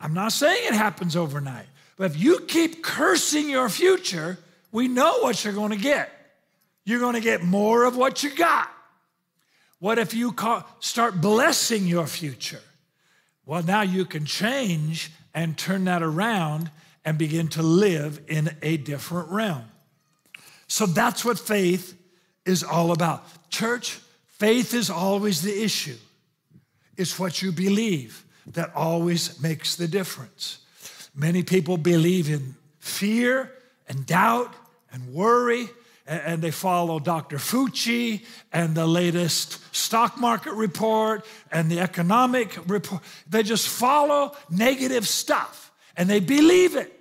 I'm 0.00 0.14
not 0.14 0.30
saying 0.30 0.68
it 0.68 0.74
happens 0.74 1.16
overnight, 1.16 1.66
but 1.96 2.12
if 2.12 2.16
you 2.16 2.38
keep 2.46 2.84
cursing 2.84 3.50
your 3.50 3.68
future, 3.68 4.38
we 4.70 4.86
know 4.86 5.18
what 5.18 5.44
you're 5.44 5.52
going 5.52 5.72
to 5.72 5.76
get. 5.76 6.08
You're 6.84 7.00
going 7.00 7.16
to 7.16 7.20
get 7.20 7.42
more 7.42 7.82
of 7.82 7.96
what 7.96 8.22
you 8.22 8.32
got. 8.32 8.70
What 9.80 9.98
if 9.98 10.14
you 10.14 10.30
call, 10.30 10.64
start 10.78 11.20
blessing 11.20 11.88
your 11.88 12.06
future? 12.06 12.62
Well, 13.44 13.64
now 13.64 13.82
you 13.82 14.04
can 14.04 14.24
change 14.24 15.10
and 15.34 15.58
turn 15.58 15.86
that 15.86 16.04
around 16.04 16.70
and 17.04 17.18
begin 17.18 17.48
to 17.48 17.62
live 17.62 18.20
in 18.28 18.54
a 18.62 18.76
different 18.76 19.30
realm. 19.30 19.64
So 20.68 20.86
that's 20.86 21.24
what 21.24 21.40
faith 21.40 22.00
is 22.46 22.62
all 22.62 22.92
about. 22.92 23.24
Church, 23.50 23.98
faith 24.38 24.74
is 24.74 24.90
always 24.90 25.42
the 25.42 25.64
issue. 25.64 25.96
It's 27.00 27.18
what 27.18 27.40
you 27.40 27.50
believe 27.50 28.26
that 28.48 28.72
always 28.74 29.40
makes 29.40 29.74
the 29.74 29.88
difference. 29.88 30.58
Many 31.14 31.42
people 31.42 31.78
believe 31.78 32.28
in 32.28 32.56
fear 32.78 33.50
and 33.88 34.04
doubt 34.04 34.52
and 34.92 35.14
worry, 35.14 35.70
and 36.06 36.42
they 36.42 36.50
follow 36.50 36.98
Dr. 36.98 37.38
Fauci 37.38 38.26
and 38.52 38.74
the 38.74 38.86
latest 38.86 39.60
stock 39.74 40.20
market 40.20 40.52
report 40.52 41.24
and 41.50 41.70
the 41.70 41.80
economic 41.80 42.58
report. 42.66 43.00
They 43.26 43.44
just 43.44 43.66
follow 43.66 44.36
negative 44.50 45.08
stuff 45.08 45.72
and 45.96 46.06
they 46.06 46.20
believe 46.20 46.76
it. 46.76 46.94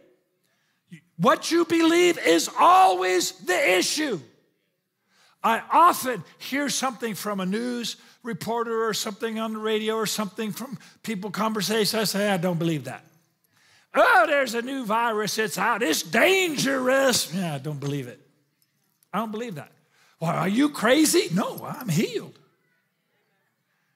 What 1.18 1.52
you 1.52 1.66
believe 1.66 2.18
is 2.26 2.50
always 2.58 3.34
the 3.34 3.78
issue. 3.78 4.22
I 5.44 5.62
often 5.70 6.24
hear 6.38 6.70
something 6.70 7.16
from 7.16 7.42
a 7.42 7.46
news 7.46 7.98
reporter 8.24 8.88
or 8.88 8.94
something 8.94 9.40
on 9.40 9.54
the 9.54 9.60
radio 9.60 9.96
or 9.96 10.06
something 10.06 10.52
from 10.52 10.78
people 11.04 11.32
conversation. 11.32 12.00
I 12.00 12.04
say, 12.04 12.30
I 12.30 12.38
don't 12.38 12.60
believe 12.60 12.86
that. 12.86 13.04
Oh, 13.96 14.26
there's 14.28 14.54
a 14.54 14.62
new 14.62 14.86
virus, 14.86 15.38
it's 15.38 15.58
out, 15.58 15.82
it's 15.82 16.04
dangerous. 16.04 17.34
Yeah, 17.34 17.56
I 17.56 17.58
don't 17.58 17.80
believe 17.80 18.08
it. 18.08 18.20
I 19.12 19.18
don't 19.20 19.32
believe 19.32 19.56
that. 19.56 19.72
Why, 20.20 20.36
are 20.36 20.48
you 20.48 20.70
crazy? 20.70 21.34
No, 21.34 21.66
I'm 21.66 21.90
healed. 21.90 22.38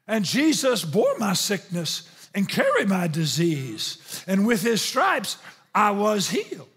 And 0.08 0.26
Jesus 0.26 0.84
bore 0.84 1.17
my 1.19 1.34
sickness 1.34 2.10
and 2.34 2.50
carried 2.50 2.89
my 2.89 3.08
disease. 3.08 4.24
And 4.26 4.47
with 4.47 4.63
his 4.63 4.82
stripes, 4.82 5.38
I 5.76 5.91
was 5.91 6.30
healed 6.30 6.69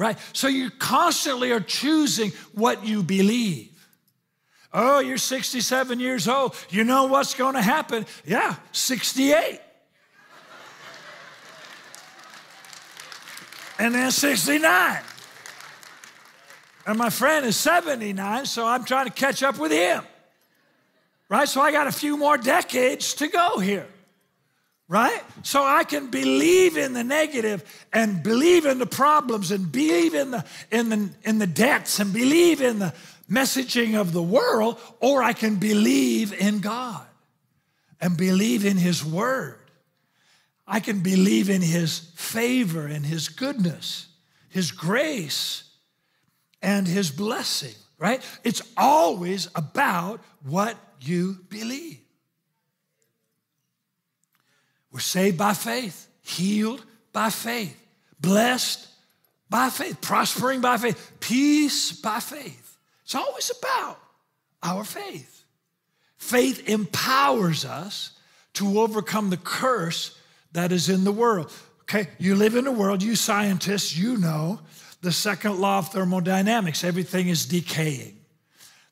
right? 0.00 0.18
So 0.32 0.48
you 0.48 0.70
constantly 0.70 1.52
are 1.52 1.60
choosing 1.60 2.32
what 2.54 2.84
you 2.84 3.02
believe. 3.02 3.69
Oh, 4.72 5.00
you're 5.00 5.18
67 5.18 5.98
years 5.98 6.28
old. 6.28 6.54
You 6.68 6.84
know 6.84 7.06
what's 7.06 7.34
going 7.34 7.54
to 7.54 7.62
happen? 7.62 8.06
Yeah, 8.24 8.56
68. 8.72 9.60
and 13.80 13.94
then 13.94 14.10
69. 14.10 15.02
And 16.86 16.98
my 16.98 17.10
friend 17.10 17.46
is 17.46 17.56
79, 17.56 18.46
so 18.46 18.66
I'm 18.66 18.84
trying 18.84 19.06
to 19.06 19.12
catch 19.12 19.42
up 19.42 19.58
with 19.58 19.72
him. 19.72 20.04
Right? 21.28 21.48
So 21.48 21.60
I 21.60 21.72
got 21.72 21.86
a 21.86 21.92
few 21.92 22.16
more 22.16 22.36
decades 22.36 23.14
to 23.14 23.28
go 23.28 23.58
here 23.58 23.86
right? 24.90 25.22
So 25.44 25.64
I 25.64 25.84
can 25.84 26.08
believe 26.08 26.76
in 26.76 26.94
the 26.94 27.04
negative 27.04 27.86
and 27.92 28.24
believe 28.24 28.66
in 28.66 28.78
the 28.78 28.86
problems 28.86 29.52
and 29.52 29.70
believe 29.70 30.14
in 30.14 30.32
the 30.32 30.44
in 30.72 30.88
the 30.88 31.10
in 31.22 31.38
the 31.38 31.46
debts 31.46 32.00
and 32.00 32.12
believe 32.12 32.60
in 32.60 32.80
the 32.80 32.92
messaging 33.30 33.98
of 33.98 34.12
the 34.12 34.22
world, 34.22 34.78
or 35.00 35.22
I 35.22 35.32
can 35.32 35.56
believe 35.56 36.32
in 36.32 36.60
God 36.60 37.06
and 38.00 38.16
believe 38.16 38.64
in 38.64 38.76
His 38.76 39.04
Word. 39.04 39.58
I 40.66 40.80
can 40.80 41.00
believe 41.00 41.50
in 41.50 41.62
His 41.62 42.10
favor 42.16 42.86
and 42.86 43.04
His 43.04 43.28
goodness, 43.28 44.08
His 44.48 44.70
grace, 44.72 45.64
and 46.62 46.86
His 46.86 47.10
blessing, 47.10 47.74
right? 47.98 48.22
It's 48.44 48.62
always 48.76 49.48
about 49.54 50.20
what 50.44 50.76
you 51.00 51.38
believe. 51.48 52.00
We're 54.92 55.00
saved 55.00 55.38
by 55.38 55.54
faith, 55.54 56.08
healed 56.22 56.84
by 57.12 57.30
faith, 57.30 57.76
blessed 58.20 58.88
by 59.48 59.70
faith, 59.70 60.00
prospering 60.00 60.60
by 60.60 60.78
faith, 60.78 61.12
peace 61.20 61.92
by 61.92 62.20
faith. 62.20 62.59
It's 63.10 63.16
always 63.16 63.50
about 63.58 63.98
our 64.62 64.84
faith. 64.84 65.42
Faith 66.16 66.68
empowers 66.68 67.64
us 67.64 68.12
to 68.52 68.78
overcome 68.78 69.30
the 69.30 69.36
curse 69.36 70.16
that 70.52 70.70
is 70.70 70.88
in 70.88 71.02
the 71.02 71.10
world. 71.10 71.50
Okay, 71.80 72.06
you 72.20 72.36
live 72.36 72.54
in 72.54 72.66
the 72.66 72.70
world, 72.70 73.02
you 73.02 73.16
scientists, 73.16 73.96
you 73.96 74.16
know 74.16 74.60
the 75.00 75.10
second 75.10 75.58
law 75.58 75.78
of 75.78 75.88
thermodynamics 75.88 76.84
everything 76.84 77.26
is 77.26 77.46
decaying. 77.46 78.16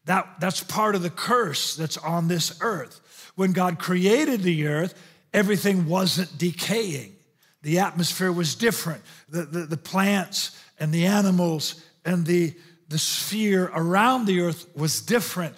That, 0.06 0.26
that's 0.40 0.64
part 0.64 0.96
of 0.96 1.02
the 1.02 1.10
curse 1.10 1.76
that's 1.76 1.96
on 1.96 2.26
this 2.26 2.58
earth. 2.60 3.30
When 3.36 3.52
God 3.52 3.78
created 3.78 4.42
the 4.42 4.66
earth, 4.66 5.00
everything 5.32 5.86
wasn't 5.86 6.36
decaying. 6.36 7.14
The 7.62 7.78
atmosphere 7.78 8.32
was 8.32 8.56
different. 8.56 9.02
The, 9.28 9.42
the, 9.42 9.60
the, 9.60 9.76
plants 9.76 10.60
and 10.80 10.92
the 10.92 11.06
animals 11.06 11.84
and 12.04 12.26
the, 12.26 12.56
the 12.88 12.98
sphere 12.98 13.70
around 13.74 14.26
the 14.26 14.40
earth 14.40 14.66
was 14.74 15.00
different. 15.00 15.54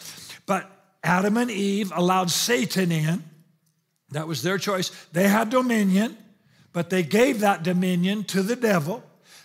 But 0.47 0.71
Adam 1.03 1.37
and 1.37 1.51
Eve 1.51 1.93
allowed 1.95 2.31
Satan 2.31 2.93
in. 2.93 3.25
That 4.11 4.27
was 4.27 4.43
their 4.43 4.59
choice. 4.59 4.91
They 5.13 5.29
had 5.29 5.51
dominion, 5.51 6.17
but 6.73 6.91
they 6.91 7.03
gave 7.03 7.41
that 7.41 7.63
dominion 7.63 8.25
to 8.25 8.43
the 8.43 8.57
devil. 8.57 9.05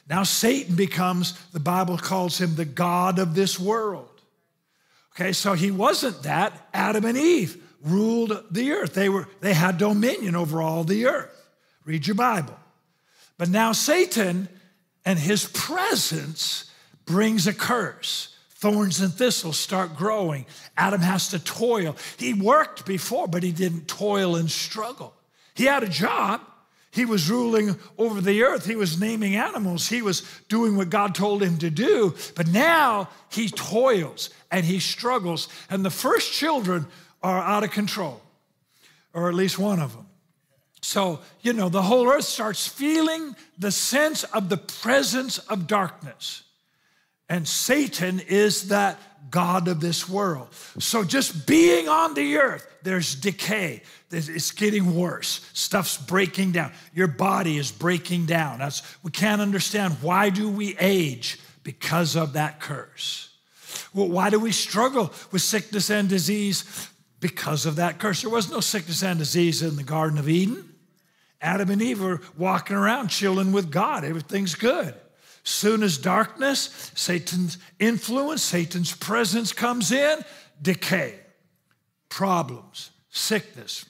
Now 0.09 0.23
Satan 0.23 0.75
becomes, 0.75 1.33
the 1.51 1.59
Bible 1.59 1.97
calls 1.97 2.39
him 2.39 2.55
the 2.55 2.65
God 2.65 3.19
of 3.19 3.35
this 3.35 3.59
world. 3.59 4.09
Okay, 5.15 5.31
so 5.31 5.53
he 5.53 5.71
wasn't 5.71 6.23
that. 6.23 6.67
Adam 6.73 7.05
and 7.05 7.17
Eve 7.17 7.61
ruled 7.81 8.43
the 8.51 8.71
earth. 8.71 8.93
They, 8.93 9.07
were, 9.07 9.27
they 9.39 9.53
had 9.53 9.77
dominion 9.77 10.35
over 10.35 10.61
all 10.61 10.83
the 10.83 11.05
earth. 11.05 11.31
Read 11.85 12.05
your 12.07 12.15
Bible. 12.15 12.57
But 13.37 13.49
now 13.49 13.71
Satan 13.71 14.49
and 15.05 15.19
his 15.19 15.45
presence 15.45 16.69
brings 17.05 17.47
a 17.47 17.53
curse. 17.53 18.35
Thorns 18.49 19.01
and 19.01 19.13
thistles 19.13 19.59
start 19.59 19.95
growing. 19.95 20.45
Adam 20.77 21.01
has 21.01 21.29
to 21.29 21.39
toil. 21.39 21.95
He 22.17 22.33
worked 22.33 22.85
before, 22.85 23.27
but 23.27 23.43
he 23.43 23.51
didn't 23.51 23.87
toil 23.87 24.35
and 24.35 24.49
struggle. 24.49 25.13
He 25.53 25.65
had 25.65 25.83
a 25.83 25.89
job. 25.89 26.41
He 26.91 27.03
was 27.03 27.29
ruling 27.29 27.77
over 27.97 28.21
the 28.21 28.43
earth. 28.43 28.65
He 28.65 28.77
was 28.77 28.99
naming 28.99 29.35
animals. 29.35 29.89
He 29.89 30.01
was 30.01 30.23
doing 30.47 30.77
what 30.77 30.89
God 30.89 31.13
told 31.13 31.43
him 31.43 31.57
to 31.57 31.69
do. 31.69 32.15
But 32.35 32.47
now 32.47 33.09
he 33.29 33.49
toils 33.49 34.29
and 34.49 34.65
he 34.65 34.79
struggles. 34.79 35.49
And 35.69 35.83
the 35.83 35.89
first 35.89 36.31
children 36.31 36.87
are 37.21 37.39
out 37.39 37.65
of 37.65 37.71
control, 37.71 38.21
or 39.13 39.27
at 39.27 39.35
least 39.35 39.59
one 39.59 39.79
of 39.79 39.93
them. 39.93 40.07
So, 40.81 41.19
you 41.41 41.51
know, 41.51 41.67
the 41.67 41.81
whole 41.81 42.07
earth 42.07 42.25
starts 42.25 42.67
feeling 42.67 43.35
the 43.57 43.71
sense 43.71 44.23
of 44.23 44.47
the 44.49 44.57
presence 44.57 45.39
of 45.39 45.67
darkness. 45.67 46.43
And 47.29 47.47
Satan 47.47 48.19
is 48.19 48.69
that 48.69 48.99
God 49.31 49.67
of 49.67 49.81
this 49.81 50.07
world. 50.07 50.47
So 50.79 51.03
just 51.03 51.47
being 51.47 51.89
on 51.89 52.13
the 52.13 52.37
earth, 52.37 52.67
there's 52.83 53.15
decay. 53.15 53.81
It's 54.11 54.51
getting 54.51 54.95
worse. 54.95 55.41
Stuff's 55.53 55.97
breaking 55.97 56.51
down. 56.51 56.71
Your 56.93 57.07
body 57.07 57.57
is 57.57 57.71
breaking 57.71 58.27
down. 58.27 58.59
That's, 58.59 58.81
we 59.03 59.11
can't 59.11 59.41
understand 59.41 59.95
why 60.01 60.29
do 60.29 60.49
we 60.49 60.77
age 60.77 61.39
because 61.63 62.15
of 62.15 62.33
that 62.33 62.59
curse. 62.59 63.29
Well, 63.93 64.07
why 64.07 64.29
do 64.29 64.39
we 64.39 64.51
struggle 64.51 65.11
with 65.31 65.41
sickness 65.41 65.89
and 65.89 66.07
disease? 66.07 66.89
Because 67.19 67.65
of 67.65 67.77
that 67.77 67.97
curse. 67.97 68.21
There 68.21 68.29
was 68.29 68.51
no 68.51 68.59
sickness 68.59 69.03
and 69.03 69.17
disease 69.17 69.63
in 69.63 69.75
the 69.75 69.83
Garden 69.83 70.19
of 70.19 70.29
Eden. 70.29 70.69
Adam 71.41 71.69
and 71.71 71.81
Eve 71.81 72.01
were 72.01 72.21
walking 72.37 72.75
around 72.75 73.07
chilling 73.07 73.51
with 73.51 73.71
God. 73.71 74.03
Everything's 74.03 74.55
good. 74.55 74.93
Soon 75.45 75.83
as 75.83 75.99
darkness, 75.99 76.91
Satan's 76.95 77.59
influence, 77.79 78.41
Satan's 78.41 78.93
presence 78.95 79.53
comes 79.53 79.91
in, 79.91 80.19
decay, 80.59 81.19
problems, 82.09 82.89
sickness, 83.11 83.85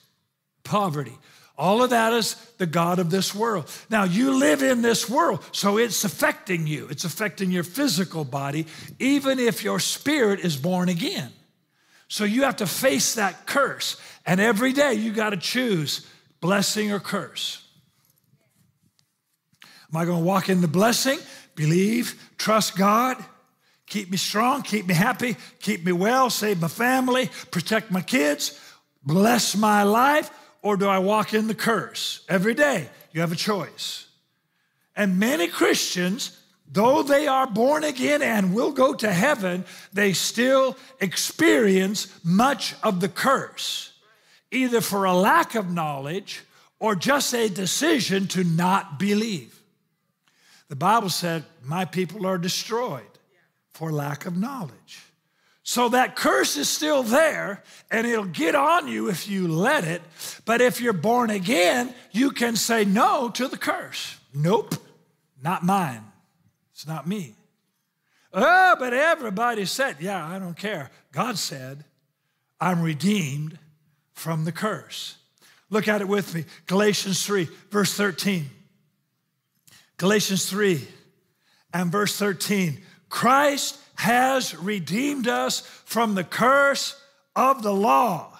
poverty. 0.64 1.16
All 1.56 1.82
of 1.82 1.88
that 1.90 2.12
is 2.12 2.34
the 2.58 2.66
God 2.66 2.98
of 2.98 3.08
this 3.08 3.34
world. 3.34 3.70
Now, 3.88 4.04
you 4.04 4.36
live 4.36 4.62
in 4.62 4.82
this 4.82 5.08
world, 5.08 5.42
so 5.52 5.78
it's 5.78 6.04
affecting 6.04 6.66
you. 6.66 6.88
It's 6.90 7.06
affecting 7.06 7.50
your 7.50 7.64
physical 7.64 8.26
body, 8.26 8.66
even 8.98 9.38
if 9.38 9.64
your 9.64 9.80
spirit 9.80 10.40
is 10.40 10.58
born 10.58 10.90
again. 10.90 11.32
So 12.08 12.24
you 12.24 12.42
have 12.42 12.56
to 12.56 12.66
face 12.66 13.14
that 13.14 13.46
curse. 13.46 13.98
And 14.26 14.40
every 14.40 14.74
day 14.74 14.92
you 14.92 15.10
got 15.10 15.30
to 15.30 15.38
choose 15.38 16.06
blessing 16.42 16.92
or 16.92 17.00
curse. 17.00 17.66
Am 19.62 19.96
I 19.96 20.04
going 20.04 20.18
to 20.18 20.24
walk 20.24 20.50
in 20.50 20.60
the 20.60 20.68
blessing? 20.68 21.18
Believe, 21.56 22.32
trust 22.38 22.76
God, 22.76 23.22
keep 23.86 24.10
me 24.10 24.16
strong, 24.16 24.62
keep 24.62 24.86
me 24.86 24.94
happy, 24.94 25.36
keep 25.60 25.84
me 25.84 25.90
well, 25.90 26.30
save 26.30 26.60
my 26.60 26.68
family, 26.68 27.30
protect 27.50 27.90
my 27.90 28.02
kids, 28.02 28.60
bless 29.02 29.56
my 29.56 29.82
life, 29.82 30.30
or 30.62 30.76
do 30.76 30.86
I 30.86 30.98
walk 30.98 31.32
in 31.34 31.48
the 31.48 31.54
curse? 31.54 32.24
Every 32.28 32.54
day, 32.54 32.88
you 33.12 33.20
have 33.22 33.32
a 33.32 33.36
choice. 33.36 34.06
And 34.94 35.18
many 35.18 35.48
Christians, 35.48 36.38
though 36.70 37.02
they 37.02 37.26
are 37.26 37.46
born 37.46 37.84
again 37.84 38.20
and 38.20 38.54
will 38.54 38.72
go 38.72 38.94
to 38.94 39.12
heaven, 39.12 39.64
they 39.92 40.12
still 40.12 40.76
experience 41.00 42.08
much 42.24 42.74
of 42.82 43.00
the 43.00 43.08
curse, 43.08 43.92
either 44.50 44.80
for 44.80 45.04
a 45.04 45.14
lack 45.14 45.54
of 45.54 45.70
knowledge 45.70 46.42
or 46.78 46.94
just 46.94 47.32
a 47.34 47.48
decision 47.48 48.26
to 48.28 48.44
not 48.44 48.98
believe. 48.98 49.55
The 50.68 50.76
Bible 50.76 51.08
said, 51.08 51.44
My 51.62 51.84
people 51.84 52.26
are 52.26 52.38
destroyed 52.38 53.02
for 53.72 53.92
lack 53.92 54.26
of 54.26 54.36
knowledge. 54.36 55.02
So 55.62 55.88
that 55.88 56.14
curse 56.14 56.56
is 56.56 56.68
still 56.68 57.02
there 57.02 57.62
and 57.90 58.06
it'll 58.06 58.24
get 58.24 58.54
on 58.54 58.86
you 58.86 59.10
if 59.10 59.28
you 59.28 59.48
let 59.48 59.82
it. 59.82 60.00
But 60.44 60.60
if 60.60 60.80
you're 60.80 60.92
born 60.92 61.28
again, 61.28 61.92
you 62.12 62.30
can 62.30 62.54
say 62.54 62.84
no 62.84 63.30
to 63.30 63.48
the 63.48 63.56
curse. 63.58 64.16
Nope, 64.32 64.76
not 65.42 65.64
mine. 65.64 66.04
It's 66.72 66.86
not 66.86 67.08
me. 67.08 67.34
Oh, 68.32 68.76
but 68.78 68.92
everybody 68.92 69.64
said, 69.64 69.96
yeah, 69.98 70.24
I 70.24 70.38
don't 70.38 70.56
care. 70.56 70.90
God 71.10 71.36
said, 71.36 71.84
I'm 72.60 72.80
redeemed 72.80 73.58
from 74.12 74.44
the 74.44 74.52
curse. 74.52 75.16
Look 75.68 75.88
at 75.88 76.00
it 76.00 76.06
with 76.06 76.32
me. 76.34 76.44
Galatians 76.66 77.24
3, 77.26 77.48
verse 77.70 77.92
13. 77.94 78.48
Galatians 79.98 80.48
3 80.48 80.86
and 81.72 81.90
verse 81.90 82.18
13. 82.18 82.80
Christ 83.08 83.78
has 83.96 84.54
redeemed 84.56 85.26
us 85.26 85.60
from 85.84 86.14
the 86.14 86.24
curse 86.24 87.00
of 87.34 87.62
the 87.62 87.72
law. 87.72 88.36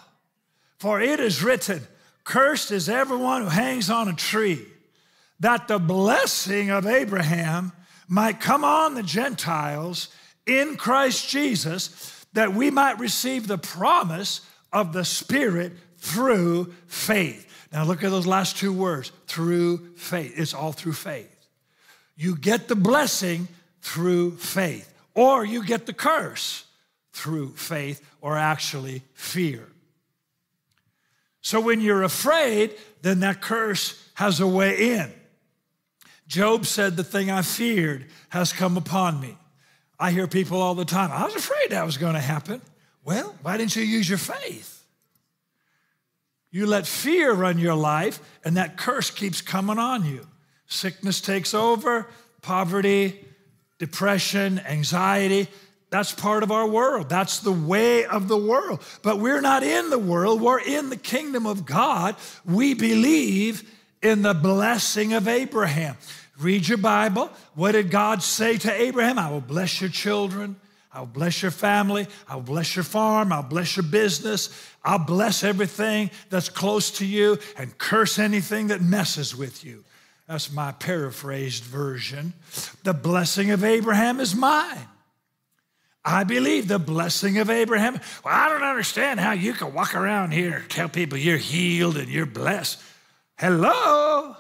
For 0.79 1.01
it 1.01 1.21
is 1.21 1.43
written, 1.43 1.87
Cursed 2.25 2.71
is 2.71 2.89
everyone 2.89 3.43
who 3.43 3.49
hangs 3.49 3.89
on 3.89 4.09
a 4.09 4.15
tree, 4.15 4.67
that 5.41 5.69
the 5.69 5.79
blessing 5.79 6.71
of 6.71 6.87
Abraham 6.87 7.73
might 8.09 8.41
come 8.41 8.65
on 8.65 8.95
the 8.95 9.03
Gentiles 9.03 10.09
in 10.47 10.77
Christ 10.77 11.29
Jesus, 11.29 12.27
that 12.35 12.53
we 12.53 12.71
might 12.71 12.99
receive 12.99 13.47
the 13.47 13.59
promise 13.59 14.41
of 14.73 14.93
the 14.93 15.05
Spirit 15.05 15.73
through 15.97 16.75
faith. 16.87 17.45
Now, 17.73 17.85
look 17.85 18.05
at 18.05 18.11
those 18.11 18.27
last 18.27 18.57
two 18.57 18.73
words 18.73 19.13
through 19.27 19.95
faith. 19.97 20.35
It's 20.37 20.55
all 20.55 20.73
through 20.73 20.93
faith. 20.93 21.36
You 22.17 22.37
get 22.37 22.69
the 22.69 22.77
blessing 22.77 23.49
through 23.83 24.37
faith 24.39 24.93
or 25.15 25.45
you 25.45 25.65
get 25.65 25.87
the 25.87 25.93
curse 25.93 26.65
through 27.13 27.51
faith 27.51 28.05
or 28.21 28.37
actually 28.37 29.03
fear. 29.15 29.67
So 31.41 31.61
when 31.61 31.81
you're 31.81 32.03
afraid, 32.03 32.75
then 33.03 33.21
that 33.21 33.41
curse 33.41 34.03
has 34.15 34.41
a 34.41 34.47
way 34.47 34.95
in. 34.95 35.13
Job 36.27 36.67
said, 36.67 36.97
The 36.97 37.05
thing 37.05 37.31
I 37.31 37.43
feared 37.43 38.07
has 38.31 38.53
come 38.53 38.77
upon 38.77 39.21
me. 39.21 39.37
I 39.99 40.11
hear 40.11 40.27
people 40.27 40.61
all 40.61 40.75
the 40.75 40.85
time, 40.85 41.11
I 41.13 41.25
was 41.25 41.37
afraid 41.37 41.71
that 41.71 41.87
was 41.87 41.97
going 41.97 42.15
to 42.15 42.21
happen. 42.21 42.61
Well, 43.05 43.35
why 43.43 43.57
didn't 43.57 43.77
you 43.77 43.85
use 43.85 44.09
your 44.09 44.19
faith? 44.19 44.85
You 46.51 46.67
let 46.67 46.87
fear 46.87 47.33
run 47.33 47.59
your 47.59 47.75
life, 47.75 48.19
and 48.45 48.57
that 48.57 48.77
curse 48.77 49.11
keeps 49.11 49.41
coming 49.41 49.79
on 49.79 50.05
you. 50.05 50.27
Sickness 50.67 51.21
takes 51.21 51.55
over, 51.55 52.09
poverty, 52.43 53.25
depression, 53.79 54.61
anxiety. 54.61 55.49
That's 55.91 56.13
part 56.13 56.43
of 56.43 56.51
our 56.51 56.67
world. 56.67 57.09
That's 57.09 57.41
the 57.41 57.53
way 57.53 58.05
of 58.05 58.29
the 58.29 58.37
world. 58.37 58.83
But 59.03 59.19
we're 59.19 59.41
not 59.41 59.63
in 59.63 59.91
the 59.91 59.99
world, 59.99 60.41
we're 60.41 60.61
in 60.61 60.91
the 60.91 60.97
kingdom 60.97 61.47
of 61.47 61.65
God. 61.65 62.17
We 62.45 62.75
believe 62.75 63.71
in 64.03 64.23
the 64.23 64.35
blessing 64.35 65.13
of 65.13 65.29
Abraham. 65.29 65.97
Read 66.39 66.69
your 66.69 66.79
Bible. 66.79 67.31
What 67.55 67.73
did 67.73 67.91
God 67.91 68.23
say 68.23 68.59
to 68.59 68.73
Abraham? 68.73 69.19
I 69.19 69.31
will 69.31 69.41
bless 69.41 69.81
your 69.81 69.89
children. 69.89 70.57
I'll 70.93 71.07
bless 71.07 71.43
your 71.43 71.51
family. 71.51 72.07
I'll 72.29 72.41
bless 72.41 72.75
your 72.75 72.83
farm. 72.83 73.33
I'll 73.33 73.43
bless 73.43 73.77
your 73.77 73.85
business. 73.85 74.51
I'll 74.85 74.99
bless 74.99 75.45
everything 75.45 76.11
that's 76.31 76.49
close 76.49 76.91
to 76.93 77.07
you 77.07 77.39
and 77.59 77.77
curse 77.77 78.19
anything 78.19 78.69
that 78.69 78.81
messes 78.81 79.37
with 79.37 79.65
you. 79.65 79.85
That's 80.29 80.53
my 80.53 80.73
paraphrased 80.73 81.63
version. 81.65 82.33
The 82.83 82.95
blessing 82.95 83.51
of 83.53 83.63
Abraham 83.63 84.19
is 84.19 84.35
mine. 84.35 84.89
I 86.05 86.25
believe 86.25 86.69
the 86.69 86.79
blessing 86.79 87.39
of 87.39 87.51
Abraham. 87.51 87.95
Well, 88.25 88.35
I 88.35 88.49
don't 88.49 88.63
understand 88.63 89.19
how 89.19 89.33
you 89.33 89.53
can 89.53 89.75
walk 89.75 89.95
around 89.95 90.33
here 90.33 90.59
and 90.59 90.71
tell 90.71 90.89
people 90.89 91.19
you're 91.19 91.37
healed 91.37 91.97
and 91.97 92.09
you're 92.09 92.27
blessed. 92.27 92.81
Hello? 93.37 94.37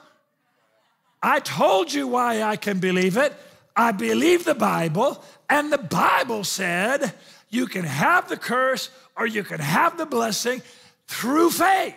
I 1.22 1.40
told 1.40 1.92
you 1.92 2.07
why 2.07 2.42
I 2.42 2.57
can 2.57 2.79
believe 2.79 3.16
it. 3.16 3.33
I 3.75 3.92
believe 3.92 4.44
the 4.44 4.55
Bible, 4.55 5.22
and 5.51 5.70
the 5.72 5.79
Bible 5.79 6.44
said 6.44 7.12
you 7.51 7.66
can 7.66 7.85
have 7.85 8.29
the 8.29 8.37
curse 8.37 8.90
or 9.16 9.27
you 9.27 9.42
can 9.42 9.61
have 9.61 9.99
the 9.99 10.07
blessing 10.07 10.62
through 11.07 11.51
faith. 11.51 11.94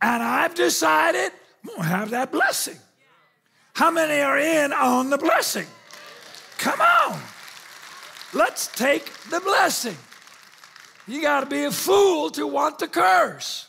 And 0.00 0.22
I've 0.22 0.54
decided 0.54 1.30
I'm 1.62 1.76
gonna 1.76 1.88
have 1.88 2.10
that 2.10 2.32
blessing. 2.32 2.78
How 3.78 3.92
many 3.92 4.20
are 4.20 4.36
in 4.36 4.72
on 4.72 5.08
the 5.08 5.18
blessing? 5.18 5.66
Come 6.58 6.80
on. 6.80 7.20
Let's 8.34 8.66
take 8.66 9.04
the 9.30 9.38
blessing. 9.38 9.94
You 11.06 11.22
got 11.22 11.40
to 11.40 11.46
be 11.46 11.62
a 11.62 11.70
fool 11.70 12.28
to 12.30 12.44
want 12.44 12.80
the 12.80 12.88
curse. 12.88 13.68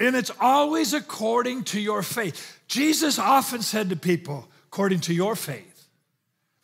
And 0.00 0.16
it's 0.16 0.30
always 0.40 0.94
according 0.94 1.64
to 1.64 1.78
your 1.78 2.02
faith. 2.02 2.62
Jesus 2.66 3.18
often 3.18 3.60
said 3.60 3.90
to 3.90 3.96
people, 3.96 4.48
according 4.68 5.00
to 5.00 5.12
your 5.12 5.36
faith. 5.36 5.86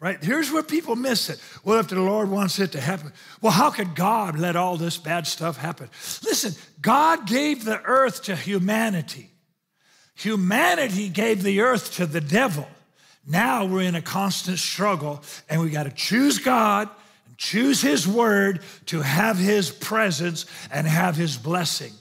Right? 0.00 0.16
Here's 0.24 0.50
where 0.50 0.62
people 0.62 0.96
miss 0.96 1.28
it. 1.28 1.42
Well, 1.62 1.78
if 1.78 1.88
the 1.88 2.00
Lord 2.00 2.30
wants 2.30 2.58
it 2.58 2.72
to 2.72 2.80
happen, 2.80 3.12
well, 3.42 3.52
how 3.52 3.68
could 3.68 3.94
God 3.94 4.38
let 4.38 4.56
all 4.56 4.78
this 4.78 4.96
bad 4.96 5.26
stuff 5.26 5.58
happen? 5.58 5.90
Listen, 6.24 6.54
God 6.80 7.26
gave 7.26 7.66
the 7.66 7.82
earth 7.82 8.22
to 8.22 8.34
humanity. 8.34 9.31
Humanity 10.14 11.08
gave 11.08 11.42
the 11.42 11.60
earth 11.60 11.94
to 11.96 12.06
the 12.06 12.20
devil. 12.20 12.68
Now 13.26 13.64
we're 13.64 13.82
in 13.82 13.94
a 13.94 14.02
constant 14.02 14.58
struggle, 14.58 15.22
and 15.48 15.60
we 15.60 15.70
got 15.70 15.84
to 15.84 15.90
choose 15.90 16.38
God 16.38 16.88
and 17.26 17.38
choose 17.38 17.80
His 17.80 18.06
word 18.06 18.60
to 18.86 19.00
have 19.00 19.38
His 19.38 19.70
presence 19.70 20.46
and 20.70 20.86
have 20.86 21.16
His 21.16 21.36
blessing. 21.36 21.92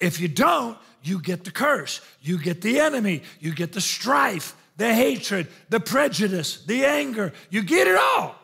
If 0.00 0.20
you 0.20 0.28
don't, 0.28 0.78
you 1.02 1.20
get 1.20 1.44
the 1.44 1.50
curse, 1.50 2.00
you 2.22 2.38
get 2.38 2.60
the 2.60 2.80
enemy, 2.80 3.22
you 3.40 3.54
get 3.54 3.72
the 3.72 3.80
strife, 3.80 4.54
the 4.76 4.92
hatred, 4.92 5.48
the 5.68 5.80
prejudice, 5.80 6.64
the 6.64 6.84
anger. 6.84 7.32
You 7.50 7.62
get 7.62 7.86
it 7.88 7.96
all. 7.96 8.36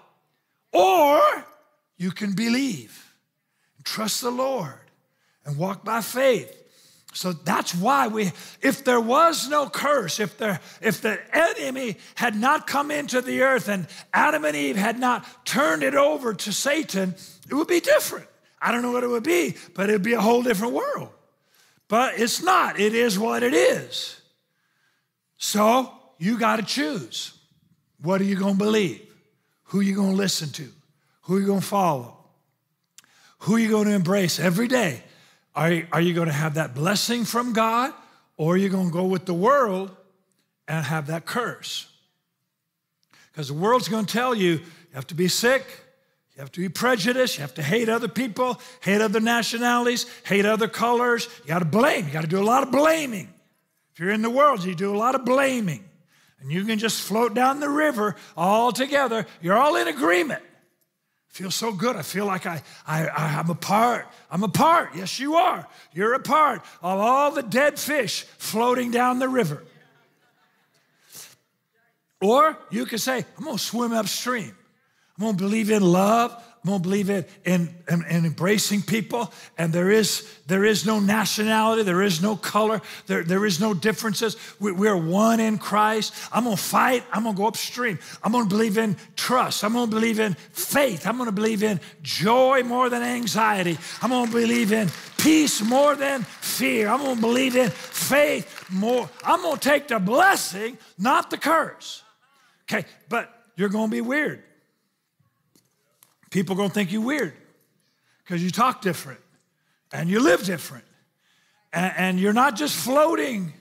Or 0.73 1.21
you 1.97 2.11
can 2.11 2.33
believe, 2.33 3.15
and 3.77 3.87
trust 3.87 4.21
the 4.21 4.31
Lord, 4.31 4.81
and 5.45 5.57
walk 5.57 5.85
by 5.85 6.01
faith 6.01 6.63
So 7.14 7.33
that's 7.33 7.72
why 7.77 8.09
we, 8.09 8.33
if 8.61 8.83
there 8.83 9.00
was 9.00 9.48
no 9.48 9.68
curse, 9.68 10.18
if, 10.18 10.37
there, 10.37 10.61
if 10.83 11.00
the 11.00 11.20
enemy 11.33 11.96
had 12.16 12.35
not 12.35 12.66
come 12.66 12.90
into 12.90 13.22
the 13.22 13.42
earth 13.42 13.68
and 13.68 13.87
Adam 14.12 14.44
and 14.44 14.57
Eve 14.57 14.74
had 14.74 14.98
not 14.98 15.24
turned 15.46 15.85
it 15.85 15.94
over 15.94 16.35
to 16.35 16.53
Satan, 16.53 17.14
it 17.48 17.55
would 17.55 17.68
be 17.68 17.79
different. 17.79 18.27
I 18.61 18.72
don't 18.72 18.83
know 18.83 18.90
what 18.90 19.05
it 19.05 19.09
would 19.09 19.22
be, 19.22 19.55
but 19.74 19.90
it 19.90 19.92
would 19.92 20.03
be 20.03 20.14
a 20.14 20.20
whole 20.20 20.42
different 20.42 20.74
world. 20.74 21.09
But 21.87 22.18
it's 22.18 22.42
not, 22.42 22.81
it 22.81 22.94
is 22.94 23.16
what 23.16 23.44
it 23.44 23.55
is. 23.55 24.20
So 25.38 25.92
you 26.18 26.37
got 26.37 26.57
to 26.57 26.64
choose. 26.64 27.38
What 28.03 28.20
are 28.20 28.24
you 28.24 28.37
going 28.37 28.55
to 28.55 28.59
believe? 28.59 29.03
Who 29.66 29.81
are 29.81 29.85
you 29.85 29.94
going 29.94 30.11
to 30.11 30.16
listen 30.16 30.48
to? 30.50 30.68
Who 31.22 31.37
are 31.37 31.40
you 31.40 31.46
going 31.46 31.61
to 31.61 31.66
follow? 31.66 32.16
Who 33.40 33.55
are 33.55 33.59
you 33.61 33.70
going 33.70 33.87
to 33.87 33.94
embrace 33.94 34.40
every 34.40 34.66
day? 34.66 35.04
Are, 35.55 35.83
are 35.93 36.01
you 36.01 36.14
going 36.14 36.29
to 36.29 36.35
have 36.35 36.55
that 36.55 36.75
blessing 36.75 37.25
from 37.25 37.53
God 37.53 37.93
or 38.37 38.55
are 38.55 38.57
you 38.57 38.69
going 38.69 38.88
to 38.88 38.93
go 38.93 39.05
with 39.05 39.25
the 39.25 39.35
world 39.35 39.95
and 40.67 40.85
have 40.85 41.07
that 41.07 41.27
curse? 41.27 41.88
Because 43.31 43.49
the 43.49 43.55
world's 43.55 43.88
going 43.88 44.07
to 44.07 44.12
tell 44.12 44.35
you 44.35 44.53
you 44.53 44.61
have 44.95 45.07
to 45.09 45.14
be 45.14 45.29
sick, 45.29 45.64
you 46.35 46.40
have 46.40 46.51
to 46.53 46.61
be 46.61 46.69
prejudiced, 46.69 47.37
you 47.37 47.43
have 47.43 47.55
to 47.55 47.62
hate 47.62 47.88
other 47.88 48.09
people, 48.09 48.61
hate 48.81 49.01
other 49.01 49.21
nationalities, 49.21 50.07
hate 50.25 50.45
other 50.45 50.69
colors. 50.69 51.29
You 51.43 51.49
got 51.49 51.61
to 51.61 51.64
blame, 51.64 52.07
you 52.07 52.12
got 52.12 52.23
to 52.23 52.29
do 52.29 52.40
a 52.40 52.45
lot 52.45 52.62
of 52.62 52.73
blaming. 52.73 53.33
If 53.93 54.01
you're 54.01 54.11
in 54.11 54.23
the 54.23 54.31
world, 54.31 54.64
you 54.64 54.75
do 54.75 54.95
a 54.95 54.99
lot 54.99 55.14
of 55.14 55.25
blaming. 55.25 55.85
And 56.40 56.51
you 56.51 56.64
can 56.64 56.79
just 56.79 57.01
float 57.01 57.33
down 57.33 57.61
the 57.61 57.71
river 57.71 58.17
all 58.37 58.73
together. 58.73 59.27
You're 59.40 59.57
all 59.57 59.77
in 59.77 59.87
agreement 59.87 60.43
feel 61.35 61.51
so 61.51 61.73
good. 61.73 61.97
I 61.97 62.03
feel 62.03 62.27
like 62.27 62.47
I, 62.47 62.62
I, 62.87 63.09
I'm 63.09 63.51
a 63.51 63.57
part. 63.57 64.07
I'm 64.31 64.44
a 64.44 64.49
part. 64.49 64.94
Yes, 64.94 65.18
you 65.18 65.35
are. 65.35 65.66
You're 65.92 66.14
a 66.14 66.20
part 66.20 66.61
of 66.81 67.01
all 67.01 67.33
the 67.33 67.42
dead 67.42 67.77
fish 67.77 68.23
floating 68.38 68.92
down 68.92 69.18
the 69.18 69.29
river. 69.29 69.64
Or 72.23 72.57
you 72.70 72.87
could 72.87 73.01
say, 73.01 73.25
I'm 73.37 73.44
going 73.44 73.57
to 73.57 73.62
swim 73.62 73.92
upstream. 73.92 74.55
I'm 75.18 75.25
going 75.25 75.37
to 75.37 75.42
believe 75.42 75.73
in 75.73 75.83
love. 75.83 76.40
To 76.66 76.79
believe 76.79 77.11
in, 77.11 77.27
in, 77.44 77.74
in, 77.90 78.05
in, 78.09 78.24
embracing 78.24 78.81
people. 78.81 79.31
And 79.59 79.70
there 79.70 79.90
is, 79.90 80.27
there 80.46 80.64
is 80.64 80.87
no 80.87 80.98
nationality, 80.98 81.83
there 81.83 82.03
is 82.03 82.22
no 82.22 82.37
color, 82.37 82.81
there, 83.07 83.22
there 83.22 83.44
is 83.44 83.61
no 83.61 83.74
differences. 83.74 84.37
We, 84.59 84.72
we're 84.72 84.96
one 84.96 85.40
in 85.40 85.59
Christ. 85.59 86.14
I'm 86.33 86.44
to 86.44 86.57
fight. 86.57 87.05
I'm 87.12 87.24
to 87.24 87.35
go 87.35 87.46
upstream. 87.46 87.98
I'm 88.22 88.33
to 88.33 88.46
believe 88.46 88.79
in 88.79 88.96
trust. 89.14 89.62
I'm 89.62 89.74
to 89.74 89.87
believe 89.87 90.18
in 90.18 90.35
faith. 90.53 91.07
I'm 91.07 91.22
to 91.22 91.33
believe 91.33 91.62
in 91.62 91.81
joy 92.03 92.62
more 92.62 92.88
than 92.88 93.03
anxiety. 93.03 93.77
I'm 94.00 94.27
to 94.27 94.33
believe 94.33 94.72
in 94.72 94.88
peace 95.18 95.62
more 95.62 95.94
than 95.94 96.22
fear. 96.22 96.88
I'm 96.88 97.14
to 97.14 97.20
believe 97.20 97.57
in 97.57 97.68
faith 97.70 98.70
more. 98.70 99.11
I'm 99.22 99.42
to 99.42 99.61
take 99.61 99.88
the 99.88 99.98
blessing, 99.98 100.79
not 100.98 101.31
the 101.31 101.37
curse. 101.37 102.03
Okay, 102.64 102.87
but 103.11 103.31
you're 103.57 103.68
to 103.68 103.88
be 103.88 104.00
weird. 104.00 104.42
People 106.35 106.57
going 106.57 106.68
to 106.68 106.75
think 106.75 106.90
you 106.90 107.01
weird 107.01 107.33
because 108.25 108.42
you 108.42 108.51
talk 108.51 108.83
different 108.83 109.20
and 109.92 110.11
you 110.11 110.18
live 110.18 110.42
different. 110.42 110.85
And, 111.73 111.94
and 111.97 112.20
you're 112.20 112.33
not 112.33 112.57
just 112.57 112.75
floating. 112.75 113.53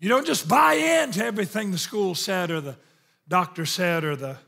You 0.00 0.08
don't 0.08 0.26
just 0.26 0.48
buy 0.48 0.74
into 0.74 1.24
everything 1.24 1.70
the 1.70 1.78
school 1.78 2.16
said 2.16 2.50
or 2.50 2.60
the 2.60 2.76
doctor 3.28 3.64
said 3.64 4.02
or 4.02 4.16
the 4.16 4.38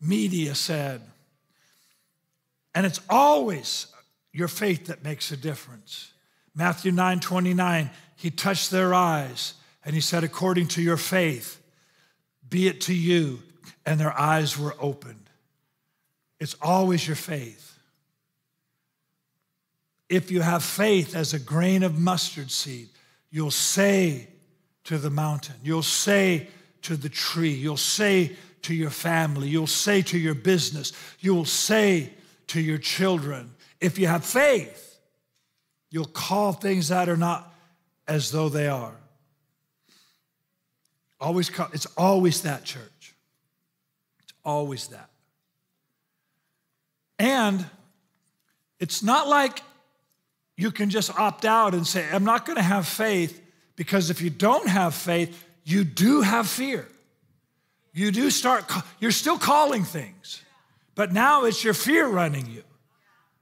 media 0.00 0.54
said. 0.54 1.02
And 2.76 2.86
it's 2.86 3.00
always 3.10 3.88
your 4.32 4.46
faith 4.46 4.86
that 4.86 5.02
makes 5.02 5.32
a 5.32 5.36
difference. 5.36 6.12
Matthew 6.54 6.92
9 6.92 7.18
29, 7.18 7.90
he 8.14 8.30
touched 8.30 8.70
their 8.70 8.94
eyes 8.94 9.54
and 9.84 9.96
he 9.96 10.00
said, 10.00 10.22
According 10.22 10.68
to 10.68 10.80
your 10.80 10.96
faith, 10.96 11.60
be 12.48 12.68
it 12.68 12.82
to 12.82 12.94
you. 12.94 13.42
And 13.84 13.98
their 13.98 14.16
eyes 14.16 14.56
were 14.56 14.76
opened. 14.78 15.27
It's 16.40 16.54
always 16.62 17.06
your 17.06 17.16
faith. 17.16 17.78
If 20.08 20.30
you 20.30 20.40
have 20.40 20.62
faith 20.62 21.14
as 21.14 21.34
a 21.34 21.38
grain 21.38 21.82
of 21.82 21.98
mustard 21.98 22.50
seed, 22.50 22.88
you'll 23.30 23.50
say 23.50 24.28
to 24.84 24.98
the 24.98 25.10
mountain, 25.10 25.56
you'll 25.62 25.82
say 25.82 26.48
to 26.82 26.96
the 26.96 27.08
tree, 27.08 27.52
you'll 27.52 27.76
say 27.76 28.36
to 28.62 28.74
your 28.74 28.90
family, 28.90 29.48
you'll 29.48 29.66
say 29.66 30.00
to 30.02 30.18
your 30.18 30.34
business, 30.34 30.92
you'll 31.20 31.44
say 31.44 32.12
to 32.48 32.60
your 32.60 32.78
children. 32.78 33.50
If 33.80 33.98
you 33.98 34.06
have 34.06 34.24
faith, 34.24 34.98
you'll 35.90 36.06
call 36.06 36.52
things 36.52 36.88
that 36.88 37.08
are 37.08 37.16
not 37.16 37.52
as 38.06 38.30
though 38.30 38.48
they 38.48 38.68
are. 38.68 38.94
Always, 41.20 41.50
it's 41.72 41.86
always 41.96 42.42
that, 42.42 42.64
church. 42.64 43.14
It's 44.22 44.32
always 44.44 44.86
that. 44.88 45.10
And 47.18 47.64
it's 48.78 49.02
not 49.02 49.28
like 49.28 49.62
you 50.56 50.70
can 50.70 50.90
just 50.90 51.16
opt 51.18 51.44
out 51.44 51.74
and 51.74 51.86
say, 51.86 52.06
I'm 52.12 52.24
not 52.24 52.46
going 52.46 52.56
to 52.56 52.62
have 52.62 52.86
faith, 52.86 53.40
because 53.76 54.10
if 54.10 54.20
you 54.20 54.30
don't 54.30 54.68
have 54.68 54.94
faith, 54.94 55.44
you 55.64 55.84
do 55.84 56.20
have 56.20 56.48
fear. 56.48 56.88
You 57.92 58.10
do 58.10 58.30
start, 58.30 58.70
you're 59.00 59.10
still 59.10 59.38
calling 59.38 59.84
things, 59.84 60.42
but 60.94 61.12
now 61.12 61.44
it's 61.44 61.64
your 61.64 61.74
fear 61.74 62.06
running 62.06 62.46
you. 62.46 62.62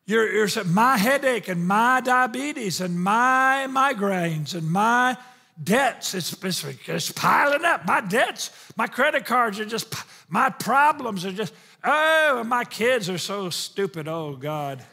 You're, 0.07 0.33
you're 0.33 0.49
saying, 0.49 0.73
my 0.73 0.97
headache 0.97 1.49
and 1.49 1.67
my 1.67 2.01
diabetes 2.01 2.81
and 2.81 2.99
my 2.99 3.67
migraines 3.69 4.55
and 4.55 4.71
my 4.71 5.17
debts, 5.63 6.15
it's, 6.15 6.33
it's, 6.45 6.65
it's 6.87 7.13
piling 7.13 7.65
up. 7.65 7.87
My 7.87 8.01
debts, 8.01 8.51
my 8.77 8.87
credit 8.87 9.27
cards 9.27 9.59
are 9.59 9.65
just, 9.65 9.93
my 10.29 10.49
problems 10.49 11.25
are 11.25 11.33
just, 11.33 11.53
Oh, 11.87 12.43
my 12.45 12.65
kids 12.65 13.09
are 13.09 13.19
so 13.19 13.49
stupid. 13.49 14.09
Oh, 14.09 14.35
God. 14.35 14.85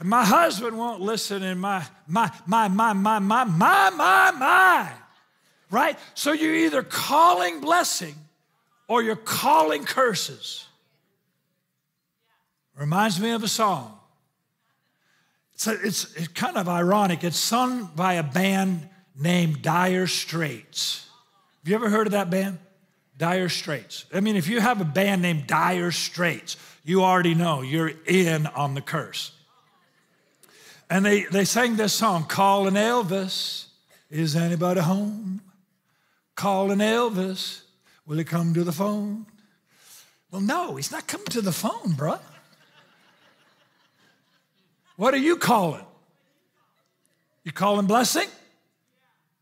And 0.00 0.08
my 0.08 0.24
husband 0.24 0.76
won't 0.76 1.00
listen, 1.00 1.44
and 1.44 1.60
my, 1.60 1.86
my, 2.08 2.30
my, 2.46 2.66
my, 2.66 2.92
my, 2.92 3.18
my, 3.20 3.44
my, 3.44 3.90
my, 3.90 4.30
my. 4.32 4.92
Right? 5.70 5.98
So 6.14 6.32
you're 6.32 6.54
either 6.54 6.82
calling 6.82 7.60
blessing 7.60 8.16
or 8.88 9.02
you're 9.02 9.14
calling 9.14 9.84
curses. 9.84 10.66
Reminds 12.76 13.20
me 13.20 13.30
of 13.30 13.44
a 13.44 13.48
song. 13.48 13.96
It's, 15.54 15.68
a, 15.68 15.72
it's, 15.80 16.12
it's 16.16 16.28
kind 16.28 16.56
of 16.56 16.68
ironic. 16.68 17.22
It's 17.22 17.38
sung 17.38 17.90
by 17.94 18.14
a 18.14 18.24
band 18.24 18.88
named 19.16 19.62
Dire 19.62 20.08
Straits. 20.08 21.08
Have 21.62 21.68
you 21.70 21.76
ever 21.76 21.88
heard 21.88 22.08
of 22.08 22.12
that 22.12 22.30
band? 22.30 22.58
Dire 23.16 23.48
Straits. 23.48 24.06
I 24.12 24.20
mean, 24.20 24.36
if 24.36 24.48
you 24.48 24.60
have 24.60 24.80
a 24.80 24.84
band 24.84 25.22
named 25.22 25.46
Dire 25.46 25.92
Straits, 25.92 26.56
you 26.84 27.02
already 27.02 27.34
know 27.34 27.62
you're 27.62 27.92
in 28.06 28.46
on 28.46 28.74
the 28.74 28.80
curse. 28.80 29.32
And 30.90 31.04
they, 31.04 31.24
they 31.24 31.44
sang 31.44 31.76
this 31.76 31.92
song, 31.92 32.24
Calling 32.24 32.74
Elvis, 32.74 33.66
is 34.10 34.36
anybody 34.36 34.80
home? 34.80 35.40
Calling 36.34 36.78
Elvis, 36.78 37.62
will 38.06 38.18
he 38.18 38.24
come 38.24 38.52
to 38.54 38.64
the 38.64 38.72
phone? 38.72 39.26
Well, 40.30 40.42
no, 40.42 40.76
he's 40.76 40.90
not 40.90 41.06
coming 41.06 41.26
to 41.26 41.40
the 41.40 41.52
phone, 41.52 41.92
bro. 41.92 42.18
What 44.96 45.14
are 45.14 45.18
you 45.18 45.36
calling? 45.36 45.84
You 47.44 47.52
calling 47.52 47.86
blessing? 47.86 48.28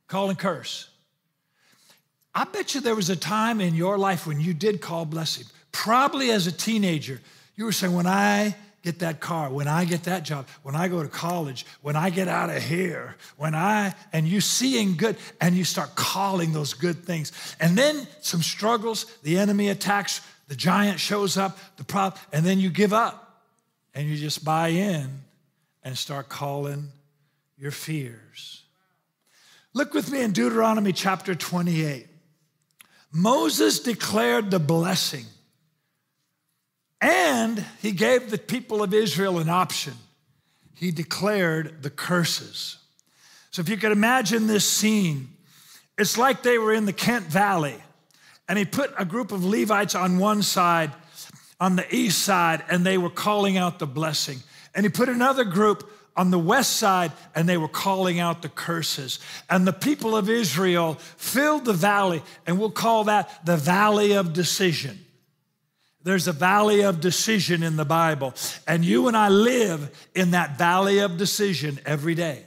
Calling 0.06 0.36
curse. 0.36 0.88
I 2.34 2.44
bet 2.44 2.74
you 2.74 2.80
there 2.80 2.94
was 2.94 3.10
a 3.10 3.16
time 3.16 3.60
in 3.60 3.74
your 3.74 3.98
life 3.98 4.26
when 4.26 4.40
you 4.40 4.54
did 4.54 4.80
call 4.80 5.04
blessing. 5.04 5.44
Probably 5.70 6.30
as 6.30 6.46
a 6.46 6.52
teenager, 6.52 7.20
you 7.56 7.64
were 7.64 7.72
saying, 7.72 7.94
when 7.94 8.06
I 8.06 8.54
get 8.82 8.98
that 9.00 9.20
car, 9.20 9.50
when 9.50 9.68
I 9.68 9.84
get 9.84 10.04
that 10.04 10.24
job, 10.24 10.46
when 10.62 10.74
I 10.74 10.88
go 10.88 11.02
to 11.02 11.08
college, 11.08 11.64
when 11.82 11.94
I 11.94 12.10
get 12.10 12.28
out 12.28 12.50
of 12.50 12.62
here, 12.62 13.16
when 13.36 13.54
I, 13.54 13.94
and 14.12 14.26
you 14.26 14.40
seeing 14.40 14.96
good, 14.96 15.16
and 15.40 15.54
you 15.54 15.64
start 15.64 15.94
calling 15.94 16.52
those 16.52 16.74
good 16.74 17.04
things. 17.04 17.32
And 17.60 17.76
then 17.76 18.06
some 18.20 18.42
struggles, 18.42 19.06
the 19.22 19.38
enemy 19.38 19.68
attacks, 19.68 20.20
the 20.48 20.56
giant 20.56 21.00
shows 21.00 21.36
up, 21.36 21.58
the 21.76 21.84
problem, 21.84 22.20
and 22.32 22.44
then 22.44 22.58
you 22.58 22.70
give 22.70 22.92
up 22.92 23.44
and 23.94 24.08
you 24.08 24.16
just 24.16 24.44
buy 24.44 24.68
in 24.68 25.20
and 25.84 25.96
start 25.96 26.28
calling 26.28 26.88
your 27.56 27.70
fears. 27.70 28.62
Look 29.74 29.94
with 29.94 30.10
me 30.10 30.22
in 30.22 30.32
Deuteronomy 30.32 30.92
chapter 30.92 31.34
28. 31.34 32.08
Moses 33.12 33.78
declared 33.80 34.50
the 34.50 34.58
blessing 34.58 35.26
and 37.00 37.64
he 37.80 37.92
gave 37.92 38.30
the 38.30 38.38
people 38.38 38.82
of 38.82 38.94
Israel 38.94 39.38
an 39.38 39.48
option. 39.48 39.94
He 40.74 40.90
declared 40.90 41.82
the 41.82 41.90
curses. 41.90 42.78
So 43.50 43.60
if 43.60 43.68
you 43.68 43.76
could 43.76 43.92
imagine 43.92 44.46
this 44.46 44.64
scene, 44.64 45.28
it's 45.98 46.16
like 46.16 46.42
they 46.42 46.58
were 46.58 46.72
in 46.72 46.86
the 46.86 46.92
Kent 46.92 47.26
Valley 47.26 47.76
and 48.48 48.58
he 48.58 48.64
put 48.64 48.92
a 48.98 49.04
group 49.04 49.30
of 49.30 49.44
Levites 49.44 49.94
on 49.94 50.18
one 50.18 50.42
side, 50.42 50.92
on 51.60 51.76
the 51.76 51.94
east 51.94 52.20
side, 52.20 52.64
and 52.70 52.84
they 52.84 52.98
were 52.98 53.10
calling 53.10 53.56
out 53.56 53.78
the 53.78 53.86
blessing. 53.86 54.38
And 54.74 54.84
he 54.86 54.90
put 54.90 55.08
another 55.08 55.44
group 55.44 55.90
on 56.16 56.30
the 56.30 56.38
west 56.38 56.76
side 56.76 57.12
and 57.34 57.48
they 57.48 57.56
were 57.56 57.68
calling 57.68 58.20
out 58.20 58.42
the 58.42 58.48
curses. 58.48 59.18
And 59.48 59.66
the 59.66 59.72
people 59.72 60.16
of 60.16 60.28
Israel 60.28 60.94
filled 61.16 61.64
the 61.64 61.72
valley, 61.72 62.22
and 62.46 62.58
we'll 62.58 62.70
call 62.70 63.04
that 63.04 63.44
the 63.44 63.56
valley 63.56 64.12
of 64.12 64.32
decision. 64.32 64.98
There's 66.04 66.26
a 66.26 66.32
valley 66.32 66.82
of 66.82 67.00
decision 67.00 67.62
in 67.62 67.76
the 67.76 67.84
Bible, 67.84 68.34
and 68.66 68.84
you 68.84 69.08
and 69.08 69.16
I 69.16 69.28
live 69.28 70.08
in 70.14 70.32
that 70.32 70.58
valley 70.58 70.98
of 70.98 71.16
decision 71.16 71.78
every 71.86 72.14
day. 72.14 72.44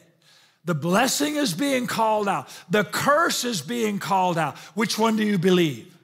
The 0.65 0.75
blessing 0.75 1.35
is 1.35 1.53
being 1.53 1.87
called 1.87 2.27
out, 2.27 2.49
the 2.69 2.83
curse 2.83 3.45
is 3.45 3.61
being 3.61 3.99
called 3.99 4.37
out. 4.37 4.57
Which 4.75 4.99
one 4.99 5.15
do 5.15 5.23
you 5.23 5.37
believe? 5.37 5.95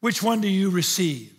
Which 0.00 0.22
one 0.22 0.40
do 0.40 0.48
you 0.48 0.70
receive? 0.70 1.32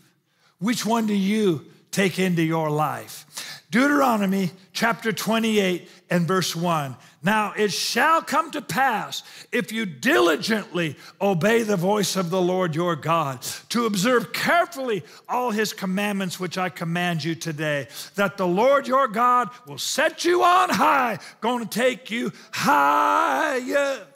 Which 0.57 0.85
one 0.85 1.05
do 1.05 1.13
you 1.13 1.65
take 1.91 2.19
into 2.19 2.41
your 2.41 2.69
life? 2.69 3.25
Deuteronomy 3.71 4.49
chapter 4.73 5.11
28 5.11 5.87
and 6.09 6.27
verse 6.27 6.55
1. 6.55 6.95
Now 7.21 7.53
it 7.55 7.71
shall 7.71 8.23
come 8.23 8.49
to 8.51 8.61
pass 8.61 9.21
if 9.51 9.71
you 9.71 9.85
diligently 9.85 10.95
obey 11.21 11.61
the 11.61 11.77
voice 11.77 12.15
of 12.15 12.31
the 12.31 12.41
Lord 12.41 12.73
your 12.73 12.95
God, 12.95 13.43
to 13.69 13.85
observe 13.85 14.33
carefully 14.33 15.03
all 15.27 15.51
his 15.51 15.71
commandments 15.71 16.39
which 16.39 16.57
I 16.57 16.69
command 16.69 17.23
you 17.23 17.35
today, 17.35 17.87
that 18.15 18.37
the 18.37 18.47
Lord 18.47 18.87
your 18.87 19.07
God 19.07 19.49
will 19.67 19.77
set 19.77 20.25
you 20.25 20.43
on 20.43 20.69
high, 20.69 21.19
going 21.39 21.63
to 21.63 21.69
take 21.69 22.09
you 22.09 22.31
higher 22.51 24.07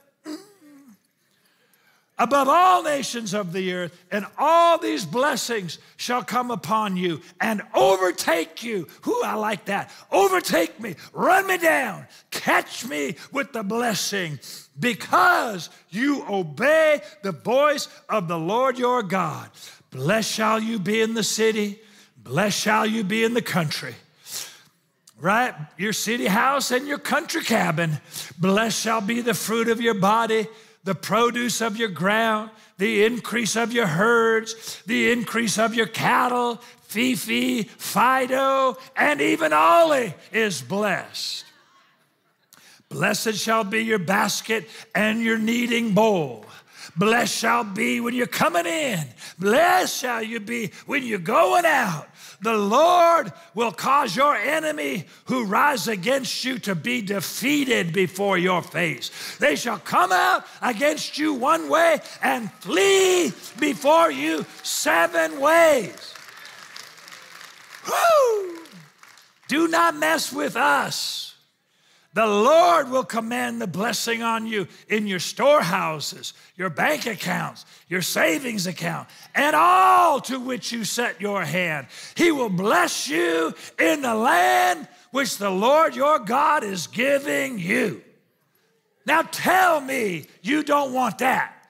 above 2.18 2.48
all 2.48 2.84
nations 2.84 3.34
of 3.34 3.54
the 3.54 3.74
earth, 3.74 4.06
and 4.12 4.26
all 4.38 4.78
these 4.78 5.06
blessings 5.06 5.80
shall 5.98 6.24
come 6.24 6.52
upon 6.52 6.96
you 6.96 7.22
and 7.42 7.62
overtake 7.74 8.64
you. 8.64 8.88
Who 9.04 9.24
I 9.24 9.34
like 9.34 9.66
that. 9.66 9.92
Overtake 10.12 10.80
me, 10.80 10.96
run 11.12 11.48
me 11.48 11.58
down, 11.58 12.08
catch 12.32 12.86
me 12.86 13.16
with 13.32 13.52
the 13.52 13.64
blessing, 13.64 14.40
because 14.80 15.70
you 15.90 16.26
obey 16.30 17.02
the 17.24 17.32
voice 17.32 17.88
of 18.10 18.28
the 18.28 18.40
Lord 18.40 18.78
your 18.78 19.04
God. 19.04 19.50
Blessed 19.90 20.32
shall 20.32 20.60
you 20.60 20.80
be 20.80 21.02
in 21.02 21.14
the 21.14 21.24
city, 21.24 21.80
blessed 22.18 22.60
shall 22.60 22.86
you 22.86 23.04
be 23.04 23.24
in 23.24 23.34
the 23.34 23.42
country 23.42 23.96
right? 25.24 25.56
Your 25.78 25.94
city 25.94 26.26
house 26.26 26.72
and 26.72 26.86
your 26.86 26.98
country 26.98 27.42
cabin. 27.46 27.98
Blessed 28.38 28.78
shall 28.78 29.00
be 29.00 29.22
the 29.22 29.34
fruit 29.34 29.70
of 29.70 29.80
your 29.80 29.94
body 29.94 30.48
the 30.84 30.96
produce 30.96 31.62
of 31.62 31.78
your 31.78 31.90
ground, 31.90 32.50
the 32.78 33.06
increase 33.06 33.56
of 33.56 33.72
your 33.72 33.88
herds, 33.88 34.82
the 34.86 35.12
increase 35.12 35.58
of 35.58 35.74
your 35.74 35.86
cattle, 35.86 36.62
Fifi, 36.82 37.64
Fido, 37.64 38.78
and 38.96 39.22
even 39.22 39.54
Ollie 39.54 40.14
is 40.32 40.62
blessed. 40.62 41.46
Blessed 42.90 43.34
shall 43.36 43.64
be 43.64 43.80
your 43.80 44.00
basket 44.00 44.68
and 44.94 45.22
your 45.22 45.38
kneading 45.38 45.94
bowl. 45.94 46.46
Blessed 46.96 47.36
shall 47.36 47.64
be 47.64 48.00
when 48.00 48.14
you're 48.14 48.28
coming 48.28 48.68
in. 48.68 49.04
Blessed 49.40 50.00
shall 50.00 50.22
you 50.22 50.40
be 50.40 50.72
when 50.86 51.04
you're 51.04 51.18
going 51.18 51.66
out. 51.66 52.08
The 52.44 52.54
Lord 52.54 53.32
will 53.56 53.72
cause 53.72 54.16
your 54.16 54.36
enemy 54.36 55.06
who 55.26 55.46
rise 55.46 55.88
against 55.88 56.44
you 56.44 56.60
to 56.60 56.76
be 56.76 57.02
defeated 57.02 57.94
before 57.94 58.38
your 58.38 58.62
face. 58.62 59.38
They 59.38 59.56
shall 59.56 59.80
come 59.80 60.12
out 60.12 60.46
against 60.62 61.18
you 61.18 61.34
one 61.34 61.70
way 61.70 62.02
and 62.22 62.52
flee 62.54 63.32
before 63.60 64.12
you 64.12 64.46
seven 64.62 65.40
ways. 65.40 66.14
Woo! 67.88 68.58
Do 69.48 69.70
not 69.70 69.96
mess 69.96 70.34
with 70.34 70.58
us. 70.58 71.33
The 72.14 72.28
Lord 72.28 72.92
will 72.92 73.04
command 73.04 73.60
the 73.60 73.68
blessing 73.68 74.22
on 74.22 74.46
you 74.46 74.68
in 74.88 75.08
your 75.08 75.20
storehouses, 75.20 76.34
your 76.56 76.70
bank 76.70 77.08
accounts, 77.08 77.66
your 77.88 78.04
savings 78.04 78.68
account, 78.68 79.10
and 79.34 79.56
all 79.56 80.22
to 80.22 80.40
which 80.40 80.72
you 80.72 80.84
set 80.84 81.20
your 81.20 81.44
hand. 81.44 81.88
He 82.16 82.32
will 82.32 82.50
bless 82.50 83.08
you 83.08 83.56
in 83.80 84.04
the 84.04 84.14
land 84.14 84.88
which 85.10 85.38
the 85.38 85.50
Lord 85.50 85.96
your 85.96 86.20
God 86.20 86.64
is 86.64 86.86
giving 86.86 87.58
you. 87.58 88.04
Now 89.08 89.24
tell 89.24 89.82
me 89.82 90.28
you 90.44 90.64
don't 90.64 90.94
want 90.94 91.18
that. 91.18 91.68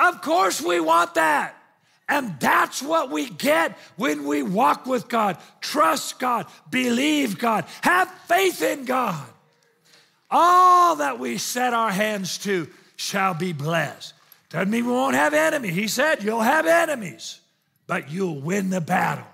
Of 0.00 0.20
course, 0.20 0.60
we 0.60 0.80
want 0.80 1.14
that. 1.14 1.61
And 2.08 2.38
that's 2.40 2.82
what 2.82 3.10
we 3.10 3.30
get 3.30 3.78
when 3.96 4.26
we 4.26 4.42
walk 4.42 4.86
with 4.86 5.08
God. 5.08 5.38
Trust 5.60 6.18
God, 6.18 6.46
believe 6.70 7.38
God, 7.38 7.64
have 7.82 8.10
faith 8.26 8.60
in 8.60 8.84
God. 8.84 9.24
All 10.30 10.96
that 10.96 11.18
we 11.18 11.38
set 11.38 11.74
our 11.74 11.90
hands 11.90 12.38
to 12.38 12.68
shall 12.96 13.34
be 13.34 13.52
blessed. 13.52 14.14
Doesn't 14.50 14.70
mean 14.70 14.86
we 14.86 14.92
won't 14.92 15.14
have 15.14 15.34
enemies. 15.34 15.74
He 15.74 15.88
said 15.88 16.22
you'll 16.22 16.40
have 16.40 16.66
enemies, 16.66 17.40
but 17.86 18.10
you'll 18.10 18.40
win 18.40 18.70
the 18.70 18.80
battle. 18.80 19.26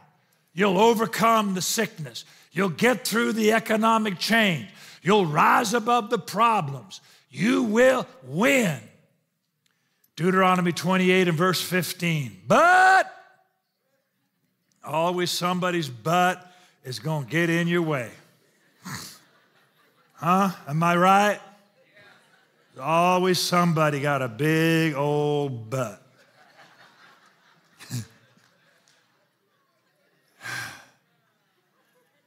You'll 0.55 0.79
overcome 0.79 1.55
the 1.55 1.63
sickness. 1.63 2.25
You'll 2.53 2.69
get 2.69 3.07
through 3.07 3.33
the 3.33 3.53
economic 3.53 4.19
change. 4.19 4.69
You'll 5.03 5.27
rise 5.27 5.75
above 5.75 6.11
the 6.11 6.19
problems. 6.19 7.01
You 7.31 7.63
will 7.65 8.07
win. 8.25 8.81
Deuteronomy 10.19 10.73
28 10.73 11.29
and 11.29 11.39
verse 11.39 11.63
15. 11.63 12.41
But, 12.49 13.09
always 14.85 15.31
somebody's 15.31 15.89
butt 15.89 16.45
is 16.83 16.99
going 16.99 17.27
to 17.27 17.31
get 17.31 17.49
in 17.49 17.69
your 17.69 17.83
way. 17.83 18.11
huh? 20.15 20.51
Am 20.67 20.83
I 20.83 20.97
right? 20.97 21.39
Always 22.81 23.39
somebody 23.39 24.01
got 24.01 24.21
a 24.21 24.27
big 24.27 24.95
old 24.95 25.71
butt. 25.71 26.03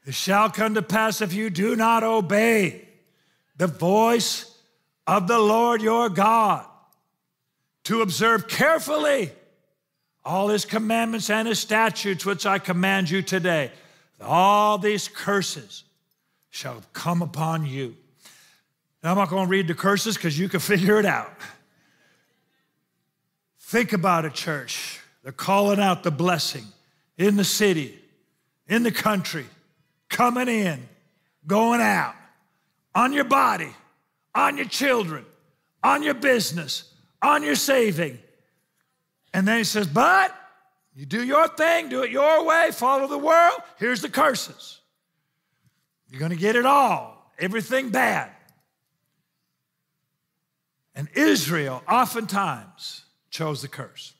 it 0.05 0.13
shall 0.13 0.49
come 0.49 0.75
to 0.75 0.81
pass 0.81 1.19
if 1.19 1.33
you 1.33 1.49
do 1.49 1.75
not 1.75 2.03
obey 2.03 2.87
the 3.57 3.67
voice 3.67 4.57
of 5.05 5.27
the 5.27 5.39
Lord 5.39 5.81
your 5.81 6.07
God 6.07 6.67
to 7.85 8.01
observe 8.01 8.47
carefully 8.47 9.31
all 10.23 10.49
his 10.49 10.65
commandments 10.65 11.29
and 11.29 11.47
his 11.47 11.59
statutes, 11.59 12.25
which 12.25 12.45
I 12.45 12.59
command 12.59 13.09
you 13.09 13.21
today. 13.21 13.71
All 14.19 14.77
these 14.77 15.07
curses 15.07 15.83
shall 16.49 16.83
come 16.93 17.21
upon 17.21 17.65
you. 17.65 17.95
Now, 19.03 19.11
I'm 19.11 19.17
not 19.17 19.29
going 19.29 19.45
to 19.45 19.49
read 19.49 19.67
the 19.67 19.73
curses 19.73 20.15
because 20.15 20.37
you 20.37 20.47
can 20.47 20.59
figure 20.73 20.99
it 20.99 21.05
out. 21.05 21.31
Think 23.59 23.93
about 23.93 24.25
it, 24.25 24.33
church. 24.33 24.99
They're 25.23 25.31
calling 25.31 25.79
out 25.79 26.03
the 26.03 26.11
blessing 26.11 26.65
in 27.17 27.35
the 27.35 27.43
city, 27.43 27.97
in 28.67 28.83
the 28.83 28.91
country, 28.91 29.45
coming 30.09 30.47
in, 30.47 30.87
going 31.47 31.81
out, 31.81 32.15
on 32.93 33.13
your 33.13 33.23
body, 33.23 33.73
on 34.35 34.57
your 34.57 34.65
children, 34.65 35.25
on 35.83 36.03
your 36.03 36.13
business, 36.13 36.90
on 37.21 37.43
your 37.43 37.55
saving. 37.55 38.19
And 39.33 39.47
then 39.47 39.57
he 39.57 39.63
says, 39.63 39.87
But 39.87 40.35
you 40.95 41.05
do 41.05 41.23
your 41.23 41.47
thing, 41.47 41.89
do 41.89 42.03
it 42.03 42.11
your 42.11 42.45
way, 42.45 42.69
follow 42.71 43.07
the 43.07 43.17
world. 43.17 43.59
Here's 43.77 44.01
the 44.01 44.09
curses. 44.09 44.79
You're 46.09 46.19
going 46.19 46.31
to 46.31 46.37
get 46.37 46.55
it 46.55 46.65
all, 46.65 47.31
everything 47.39 47.89
bad. 47.89 48.29
And 50.93 51.07
Israel 51.15 51.81
oftentimes 51.87 53.05
chose 53.29 53.61
the 53.61 53.69
curse. 53.69 54.13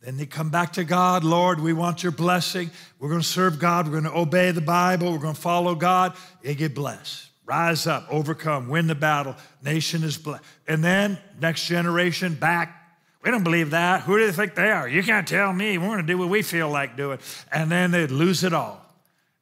Then 0.00 0.16
they 0.16 0.26
come 0.26 0.48
back 0.48 0.74
to 0.74 0.84
God, 0.84 1.24
Lord, 1.24 1.60
we 1.60 1.72
want 1.72 2.02
your 2.02 2.12
blessing. 2.12 2.70
We're 2.98 3.08
going 3.08 3.20
to 3.20 3.26
serve 3.26 3.58
God. 3.58 3.86
We're 3.86 4.00
going 4.00 4.04
to 4.04 4.16
obey 4.16 4.52
the 4.52 4.60
Bible. 4.60 5.12
We're 5.12 5.18
going 5.18 5.34
to 5.34 5.40
follow 5.40 5.74
God. 5.74 6.14
They 6.42 6.54
get 6.54 6.74
blessed. 6.74 7.27
Rise 7.48 7.86
up, 7.86 8.06
overcome, 8.10 8.68
win 8.68 8.88
the 8.88 8.94
battle. 8.94 9.34
Nation 9.64 10.04
is 10.04 10.18
blessed. 10.18 10.44
And 10.66 10.84
then 10.84 11.18
next 11.40 11.66
generation 11.66 12.34
back. 12.34 12.74
We 13.24 13.30
don't 13.30 13.42
believe 13.42 13.70
that. 13.70 14.02
Who 14.02 14.18
do 14.18 14.26
they 14.26 14.32
think 14.32 14.54
they 14.54 14.70
are? 14.70 14.86
You 14.86 15.02
can't 15.02 15.26
tell 15.26 15.50
me. 15.54 15.78
We're 15.78 15.86
going 15.86 16.06
to 16.06 16.06
do 16.06 16.18
what 16.18 16.28
we 16.28 16.42
feel 16.42 16.68
like 16.68 16.94
doing. 16.94 17.18
And 17.50 17.70
then 17.70 17.90
they'd 17.90 18.10
lose 18.10 18.44
it 18.44 18.52
all. 18.52 18.84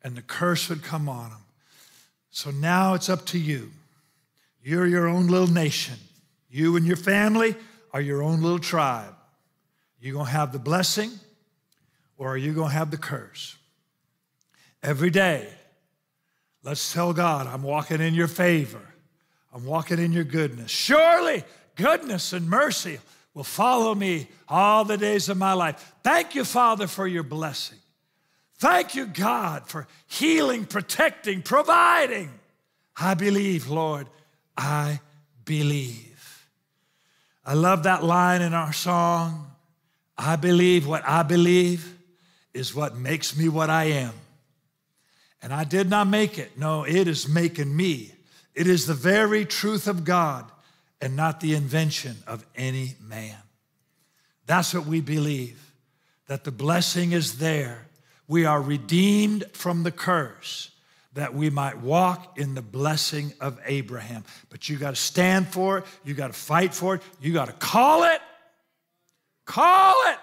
And 0.05 0.15
the 0.15 0.23
curse 0.23 0.69
would 0.69 0.85
come 0.85 1.09
on 1.09 1.31
them. 1.31 1.41
So 2.31 2.53
now 2.53 2.95
it's 2.95 3.09
up 3.09 3.27
to 3.27 3.41
you. 3.41 3.73
You're 4.63 4.87
your 4.87 5.09
own 5.09 5.27
little 5.27 5.49
nation. 5.49 5.97
You 6.49 6.77
and 6.77 6.87
your 6.87 6.97
family 6.97 7.57
are 7.93 8.01
your 8.01 8.23
own 8.23 8.41
little 8.41 8.61
tribe. 8.61 9.17
You 10.01 10.13
going 10.13 10.27
to 10.27 10.33
have 10.33 10.53
the 10.53 10.61
blessing 10.61 11.11
or 12.19 12.35
are 12.35 12.37
you 12.37 12.53
going 12.53 12.69
to 12.69 12.75
have 12.75 12.93
the 12.93 12.99
curse? 12.99 13.57
Every 14.81 15.11
day, 15.11 15.49
Let's 16.67 16.93
tell 16.93 17.13
God, 17.13 17.47
I'm 17.47 17.63
walking 17.63 18.01
in 18.01 18.13
your 18.13 18.27
favor. 18.27 18.83
I'm 19.55 19.65
walking 19.65 20.01
in 20.01 20.11
your 20.11 20.25
goodness. 20.25 20.69
Surely 20.69 21.45
goodness 21.77 22.33
and 22.33 22.51
mercy 22.51 22.99
will 23.35 23.45
follow 23.45 23.95
me 23.95 24.27
all 24.49 24.85
the 24.85 24.99
days 24.99 25.29
of 25.29 25.37
my 25.37 25.53
life. 25.53 25.95
Thank 26.03 26.35
you, 26.35 26.45
Father, 26.45 26.89
for 26.89 27.07
your 27.07 27.23
blessing. 27.23 27.79
Thank 28.59 28.97
you, 28.97 29.07
God, 29.07 29.69
for 29.69 29.87
healing, 30.09 30.65
protecting, 30.65 31.41
providing. 31.41 32.31
I 32.97 33.15
believe, 33.15 33.69
Lord. 33.69 34.09
I 34.57 34.99
believe. 35.45 36.49
I 37.45 37.55
love 37.55 37.85
that 37.85 38.03
line 38.03 38.43
in 38.43 38.55
our 38.55 38.73
song. 38.73 39.53
I 40.19 40.35
believe 40.35 40.89
what 40.89 41.07
I 41.07 41.23
believe 41.23 41.97
is 42.53 42.75
what 42.75 42.97
makes 42.97 43.37
me 43.37 43.49
what 43.49 43.71
I 43.71 43.85
am. 43.85 44.15
And 45.47 45.55
I 45.55 45.63
did 45.63 45.89
not 45.89 46.09
make 46.09 46.41
it. 46.41 46.59
No, 46.59 46.83
it 46.83 47.07
is 47.07 47.29
making 47.29 47.77
me. 47.77 48.11
It 48.53 48.67
is 48.67 48.85
the 48.85 48.95
very 48.95 49.45
truth 49.45 49.87
of 49.87 50.03
God 50.03 50.45
and 51.01 51.15
not 51.15 51.39
the 51.39 51.55
invention 51.55 52.17
of 52.27 52.45
any 52.57 52.97
man. 53.01 53.37
That's 54.47 54.75
what 54.75 54.87
we 54.87 55.01
believe, 55.01 55.71
that 56.27 56.43
the 56.43 56.51
blessing 56.51 57.13
is 57.13 57.39
there. 57.39 57.87
We 58.27 58.45
are 58.45 58.61
redeemed 58.61 59.45
from 59.53 59.85
the 59.85 59.93
curse 59.93 60.73
that 61.13 61.33
we 61.33 61.49
might 61.49 61.79
walk 61.79 62.41
in 62.41 62.57
the 62.57 62.61
blessing 62.61 63.33
of 63.41 63.61
Abraham. 63.67 64.25
But 64.51 64.69
you 64.69 64.79
got 64.79 64.97
to 64.97 65.01
stand 65.01 65.47
for 65.47 65.79
it, 65.79 65.85
you 66.05 66.15
got 66.15 66.27
to 66.27 66.33
fight 66.33 66.75
for 66.75 66.97
it, 66.97 67.03
you 67.21 67.33
got 67.33 67.47
to 67.47 67.53
call 67.53 68.03
it. 68.03 68.21
Call 69.45 69.95
it. 70.09 70.19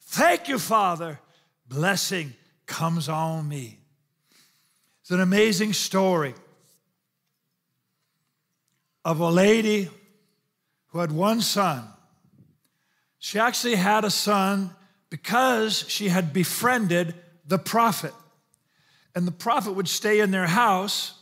Thank 0.00 0.48
you, 0.48 0.58
Father. 0.58 1.20
Blessing 1.68 2.34
comes 2.66 3.08
on 3.08 3.48
me. 3.48 3.78
It's 5.06 5.12
an 5.12 5.20
amazing 5.20 5.72
story 5.72 6.34
of 9.04 9.20
a 9.20 9.30
lady 9.30 9.88
who 10.88 10.98
had 10.98 11.12
one 11.12 11.42
son. 11.42 11.86
She 13.20 13.38
actually 13.38 13.76
had 13.76 14.04
a 14.04 14.10
son 14.10 14.74
because 15.08 15.84
she 15.86 16.08
had 16.08 16.32
befriended 16.32 17.14
the 17.46 17.56
prophet. 17.56 18.12
And 19.14 19.28
the 19.28 19.30
prophet 19.30 19.74
would 19.74 19.86
stay 19.86 20.18
in 20.18 20.32
their 20.32 20.48
house 20.48 21.14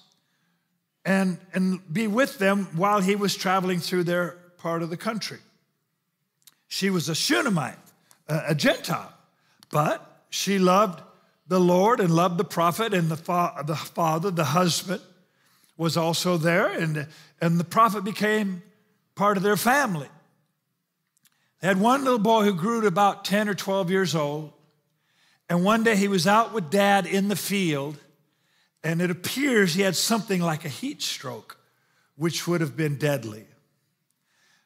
and, 1.04 1.36
and 1.52 1.80
be 1.92 2.06
with 2.06 2.38
them 2.38 2.68
while 2.76 3.02
he 3.02 3.16
was 3.16 3.36
traveling 3.36 3.80
through 3.80 4.04
their 4.04 4.38
part 4.56 4.82
of 4.82 4.88
the 4.88 4.96
country. 4.96 5.40
She 6.68 6.88
was 6.88 7.10
a 7.10 7.14
Shunammite, 7.14 7.76
a, 8.28 8.44
a 8.48 8.54
Gentile, 8.54 9.12
but 9.68 10.24
she 10.30 10.58
loved 10.58 11.02
the 11.46 11.60
Lord 11.60 12.00
and 12.00 12.14
loved 12.14 12.38
the 12.38 12.44
prophet 12.44 12.94
and 12.94 13.08
the, 13.08 13.16
fa- 13.16 13.62
the 13.66 13.76
father, 13.76 14.30
the 14.30 14.44
husband 14.44 15.02
was 15.76 15.96
also 15.96 16.36
there, 16.36 16.68
and, 16.68 17.06
and 17.40 17.58
the 17.58 17.64
prophet 17.64 18.04
became 18.04 18.62
part 19.14 19.36
of 19.36 19.42
their 19.42 19.56
family. 19.56 20.08
They 21.60 21.68
had 21.68 21.80
one 21.80 22.04
little 22.04 22.18
boy 22.18 22.44
who 22.44 22.54
grew 22.54 22.80
to 22.82 22.86
about 22.86 23.24
10 23.24 23.48
or 23.48 23.54
12 23.54 23.90
years 23.90 24.14
old, 24.14 24.52
and 25.48 25.64
one 25.64 25.82
day 25.82 25.96
he 25.96 26.08
was 26.08 26.26
out 26.26 26.52
with 26.52 26.70
dad 26.70 27.06
in 27.06 27.28
the 27.28 27.36
field, 27.36 27.98
and 28.82 29.02
it 29.02 29.10
appears 29.10 29.74
he 29.74 29.82
had 29.82 29.96
something 29.96 30.40
like 30.40 30.64
a 30.64 30.68
heat 30.68 31.02
stroke, 31.02 31.58
which 32.16 32.46
would 32.46 32.60
have 32.60 32.76
been 32.76 32.96
deadly. 32.96 33.46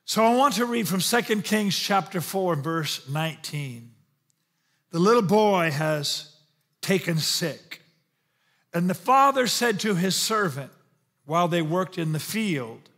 So 0.04 0.24
I 0.24 0.34
want 0.36 0.54
to 0.54 0.64
read 0.64 0.88
from 0.88 1.00
2 1.00 1.42
Kings 1.42 1.78
chapter 1.78 2.20
4, 2.20 2.56
verse 2.56 3.08
19. 3.08 3.90
The 4.90 4.98
little 4.98 5.22
boy 5.22 5.70
has 5.70 6.37
taken 6.80 7.18
sick. 7.18 7.82
And 8.72 8.88
the 8.88 8.94
father 8.94 9.46
said 9.46 9.80
to 9.80 9.94
his 9.94 10.14
servant, 10.14 10.70
while 11.24 11.48
they 11.48 11.62
worked 11.62 11.98
in 11.98 12.12
the 12.12 12.20
field, 12.20 12.88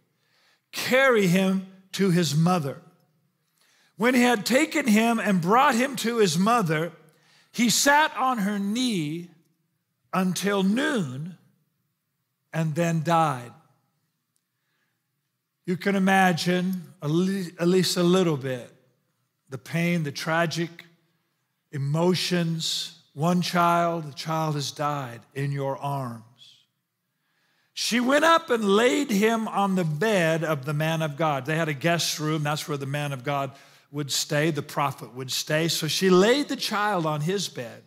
carry 0.73 1.27
him 1.27 1.67
to 1.93 2.11
his 2.11 2.35
mother. 2.35 2.81
When 3.97 4.15
he 4.15 4.23
had 4.23 4.47
taken 4.47 4.87
him 4.87 5.19
and 5.19 5.41
brought 5.41 5.75
him 5.75 5.97
to 5.97 6.19
his 6.19 6.39
mother, 6.39 6.93
he 7.53 7.69
sat 7.69 8.17
on 8.17 8.39
her 8.39 8.59
knee 8.59 9.29
until 10.13 10.63
noon 10.63 11.37
and 12.53 12.75
then 12.75 13.03
died. 13.03 13.53
You 15.67 15.77
can 15.77 15.95
imagine, 15.95 16.83
at 17.03 17.11
least 17.11 17.97
a 17.97 18.03
little 18.03 18.37
bit, 18.37 18.73
the 19.51 19.59
pain, 19.59 20.03
the 20.05 20.13
tragic 20.13 20.85
emotions. 21.73 23.00
One 23.15 23.43
child, 23.43 24.09
the 24.09 24.15
child 24.15 24.55
has 24.55 24.71
died 24.71 25.21
in 25.35 25.53
your 25.53 25.77
arms. 25.77 26.25
She 27.75 27.99
went 27.99 28.25
up 28.25 28.51
and 28.51 28.65
laid 28.65 29.11
him 29.11 29.49
on 29.49 29.75
the 29.75 29.85
bed 29.85 30.45
of 30.45 30.65
the 30.65 30.75
man 30.75 31.03
of 31.03 31.17
God. 31.17 31.47
They 31.47 31.57
had 31.57 31.69
a 31.69 31.75
guest 31.75 32.21
room, 32.21 32.43
that's 32.43 32.69
where 32.69 32.77
the 32.77 32.87
man 32.87 33.13
of 33.13 33.25
God 33.25 33.53
would 33.91 34.11
stay, 34.13 34.51
the 34.51 34.63
prophet 34.63 35.15
would 35.15 35.31
stay. 35.31 35.69
So 35.69 35.89
she 35.89 36.11
laid 36.11 36.49
the 36.49 36.57
child 36.57 37.07
on 37.07 37.23
his 37.23 37.49
bed. 37.49 37.83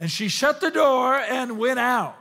And 0.00 0.10
she 0.10 0.28
shut 0.28 0.60
the 0.60 0.70
door 0.70 1.14
and 1.14 1.58
went 1.58 1.78
out. 1.78 2.16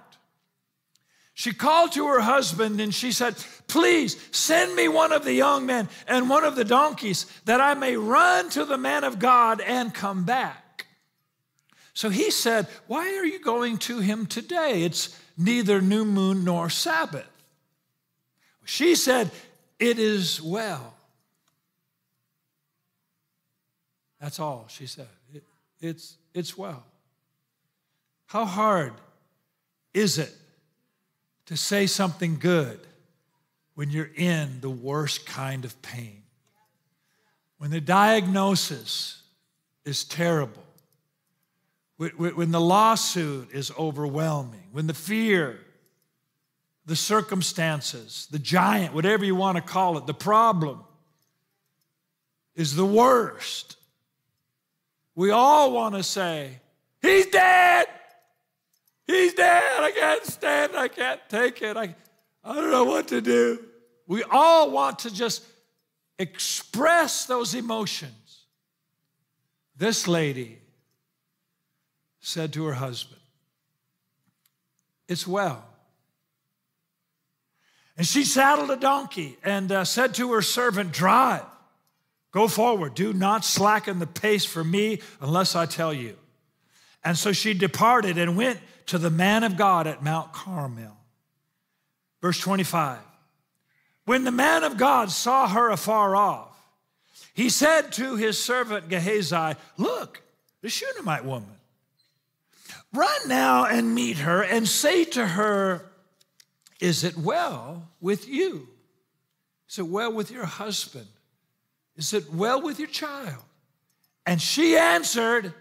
She 1.34 1.54
called 1.54 1.92
to 1.94 2.08
her 2.08 2.22
husband 2.22 2.80
and 2.80 2.94
she 2.94 3.12
said, 3.12 3.36
Please 3.68 4.18
send 4.32 4.76
me 4.76 4.88
one 4.88 5.12
of 5.12 5.26
the 5.26 5.34
young 5.34 5.66
men 5.66 5.90
and 6.08 6.30
one 6.30 6.46
of 6.46 6.56
the 6.56 6.64
donkeys 6.64 7.26
that 7.44 7.60
I 7.60 7.74
may 7.74 7.98
run 7.98 8.50
to 8.52 8.64
the 8.64 8.78
man 8.78 9.04
of 9.04 9.20
God 9.20 9.60
and 9.60 9.94
come 9.94 10.24
back. 10.24 10.65
So 11.96 12.10
he 12.10 12.30
said, 12.30 12.68
Why 12.88 13.16
are 13.18 13.26
you 13.26 13.40
going 13.40 13.78
to 13.80 14.00
him 14.00 14.28
today? 14.28 14.84
It's 14.84 15.18
neither 15.38 15.82
new 15.82 16.06
moon 16.06 16.44
nor 16.44 16.70
Sabbath. 16.70 17.28
She 18.66 18.96
said, 18.96 19.32
It 19.80 19.98
is 19.98 20.42
well. 20.42 20.94
That's 24.20 24.40
all 24.40 24.66
she 24.70 24.88
said. 24.88 25.08
It, 25.34 25.44
it's, 25.80 26.18
it's 26.34 26.58
well. 26.58 26.84
How 28.26 28.44
hard 28.44 28.94
is 29.94 30.18
it 30.18 30.34
to 31.46 31.56
say 31.56 31.88
something 31.88 32.38
good 32.40 32.80
when 33.76 33.90
you're 33.90 34.12
in 34.16 34.60
the 34.60 34.70
worst 34.70 35.26
kind 35.26 35.64
of 35.64 35.82
pain? 35.82 36.24
When 37.58 37.72
the 37.72 37.80
diagnosis 37.80 39.22
is 39.86 40.04
terrible, 40.04 40.65
when 41.98 42.52
the 42.52 42.60
lawsuit 42.60 43.52
is 43.52 43.72
overwhelming, 43.80 44.68
when 44.72 44.88
the 44.88 44.94
fear, 44.94 45.60
the 46.86 46.96
circumstances, 46.96 48.28
the 48.32 48.40
giant, 48.40 48.94
whatever 48.94 49.24
you 49.24 49.36
want 49.36 49.56
to 49.56 49.62
call 49.62 49.98
it, 49.98 50.06
the 50.06 50.14
problem 50.14 50.84
is 52.54 52.76
the 52.76 52.86
worst. 52.86 53.78
We 55.16 55.32
all 55.32 55.72
want 55.72 55.96
to 55.96 56.04
say, 56.04 56.60
He's 57.02 57.28
dead. 57.28 57.88
He's 59.06 59.34
dead. 59.36 59.64
I 59.80 59.92
can't 59.92 60.26
stand 60.26 60.74
it. 60.74 60.78
I 60.78 60.88
can't 60.88 61.22
take 61.30 61.62
it. 61.62 61.78
I, 61.78 61.96
I 62.44 62.56
don't 62.56 62.72
know 62.72 62.86
what 62.86 63.08
to 63.10 63.22
do. 63.22 63.64
We 64.08 64.24
all 64.24 64.72
want 64.72 65.00
to 65.00 65.14
just 65.14 65.44
express 66.18 67.26
those 67.26 67.54
emotions. 67.54 68.46
This 69.78 70.08
lady 70.08 70.60
said 72.26 72.52
to 72.54 72.66
her 72.66 72.74
husband, 72.74 73.22
It's 75.08 75.28
well. 75.28 75.64
And 77.98 78.06
she 78.06 78.24
saddled 78.24 78.72
a 78.72 78.76
donkey 78.76 79.38
and 79.44 79.72
uh, 79.72 79.86
said 79.86 80.16
to 80.16 80.34
her 80.34 80.42
servant, 80.42 80.92
Drive, 80.92 81.46
go 82.32 82.48
forward, 82.48 82.96
do 82.96 83.14
not 83.14 83.46
slacken 83.46 84.00
the 84.00 84.08
pace 84.08 84.44
for 84.44 84.64
me 84.64 85.02
unless 85.22 85.56
I 85.56 85.68
tell 85.68 85.94
you. 85.94 86.18
And 87.04 87.16
so 87.16 87.32
she 87.32 87.54
departed 87.54 88.18
and 88.18 88.36
went 88.36 88.60
to 88.88 88.98
the 88.98 89.12
man 89.12 89.44
of 89.44 89.56
God 89.56 89.86
at 89.86 90.04
Mount 90.04 90.34
Carmel. 90.34 90.98
Verse 92.22 92.40
25 92.40 92.98
When 94.06 94.24
the 94.24 94.32
man 94.32 94.64
of 94.64 94.78
God 94.78 95.12
saw 95.12 95.48
her 95.48 95.70
afar 95.70 96.16
off, 96.16 96.58
he 97.36 97.50
said 97.50 97.92
to 97.94 98.16
his 98.16 98.44
servant 98.44 98.90
Gehazi, 98.90 99.54
Look, 99.78 100.24
the 100.62 100.70
Shunammite 100.70 101.24
woman 101.24 101.56
Run 102.96 103.28
now 103.28 103.66
and 103.66 103.94
meet 103.94 104.18
her 104.20 104.42
and 104.42 104.68
say 104.68 105.04
to 105.06 105.26
her, 105.26 105.92
Is 106.80 107.04
it 107.04 107.18
well 107.18 107.90
with 108.00 108.28
you? 108.28 108.70
Is 109.70 109.80
it 109.80 109.88
well 109.88 110.14
with 110.14 110.32
your 110.32 110.46
husband? 110.46 111.08
Is 111.96 112.14
it 112.14 112.32
well 112.32 112.62
with 112.62 112.80
your 112.80 112.88
child? 112.88 113.44
And 114.26 114.42
she 114.42 114.78
answered, 114.78 115.54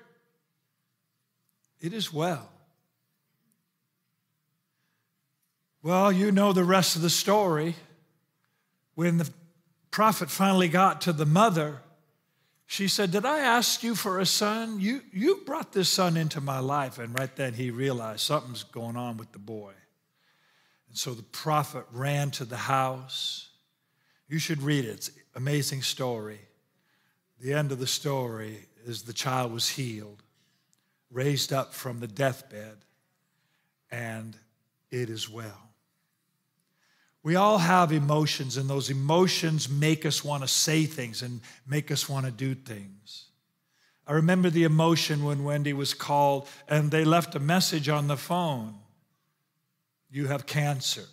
It 1.80 1.92
is 1.92 2.12
well. 2.12 2.48
Well, 5.82 6.10
you 6.10 6.32
know 6.32 6.52
the 6.52 6.64
rest 6.64 6.96
of 6.96 7.02
the 7.02 7.10
story. 7.10 7.76
When 8.94 9.18
the 9.18 9.28
prophet 9.90 10.30
finally 10.30 10.68
got 10.68 11.02
to 11.02 11.12
the 11.12 11.26
mother, 11.26 11.82
she 12.66 12.88
said, 12.88 13.10
Did 13.10 13.24
I 13.24 13.40
ask 13.40 13.82
you 13.82 13.94
for 13.94 14.20
a 14.20 14.26
son? 14.26 14.80
You, 14.80 15.02
you 15.12 15.42
brought 15.44 15.72
this 15.72 15.88
son 15.88 16.16
into 16.16 16.40
my 16.40 16.58
life. 16.58 16.98
And 16.98 17.16
right 17.18 17.34
then 17.36 17.54
he 17.54 17.70
realized 17.70 18.20
something's 18.20 18.62
going 18.62 18.96
on 18.96 19.16
with 19.16 19.32
the 19.32 19.38
boy. 19.38 19.72
And 20.88 20.96
so 20.96 21.12
the 21.12 21.22
prophet 21.22 21.84
ran 21.92 22.30
to 22.32 22.44
the 22.44 22.56
house. 22.56 23.50
You 24.28 24.38
should 24.38 24.62
read 24.62 24.84
it, 24.84 24.88
it's 24.88 25.08
an 25.08 25.14
amazing 25.36 25.82
story. 25.82 26.40
The 27.40 27.52
end 27.52 27.72
of 27.72 27.78
the 27.78 27.86
story 27.86 28.66
is 28.86 29.02
the 29.02 29.12
child 29.12 29.52
was 29.52 29.68
healed, 29.68 30.22
raised 31.10 31.52
up 31.52 31.74
from 31.74 32.00
the 32.00 32.06
deathbed, 32.06 32.78
and 33.90 34.36
it 34.90 35.10
is 35.10 35.28
well. 35.28 35.63
We 37.24 37.36
all 37.36 37.56
have 37.56 37.90
emotions, 37.90 38.58
and 38.58 38.68
those 38.68 38.90
emotions 38.90 39.66
make 39.66 40.04
us 40.04 40.22
want 40.22 40.42
to 40.42 40.48
say 40.48 40.84
things 40.84 41.22
and 41.22 41.40
make 41.66 41.90
us 41.90 42.06
want 42.06 42.26
to 42.26 42.30
do 42.30 42.54
things. 42.54 43.28
I 44.06 44.12
remember 44.12 44.50
the 44.50 44.64
emotion 44.64 45.24
when 45.24 45.42
Wendy 45.42 45.72
was 45.72 45.94
called 45.94 46.46
and 46.68 46.90
they 46.90 47.04
left 47.04 47.34
a 47.34 47.40
message 47.40 47.88
on 47.88 48.06
the 48.06 48.18
phone 48.18 48.74
You 50.10 50.26
have 50.26 50.44
cancer. 50.44 51.04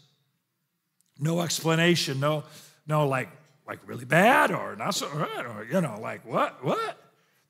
No 1.17 1.39
explanation, 1.41 2.19
no, 2.19 2.43
no, 2.85 3.07
like, 3.07 3.29
like 3.65 3.79
really 3.87 4.05
bad 4.05 4.51
or 4.51 4.75
not 4.75 4.93
so 4.93 5.07
bad, 5.15 5.45
or, 5.45 5.65
you 5.71 5.79
know, 5.79 5.97
like 6.01 6.25
what, 6.25 6.63
what? 6.63 6.97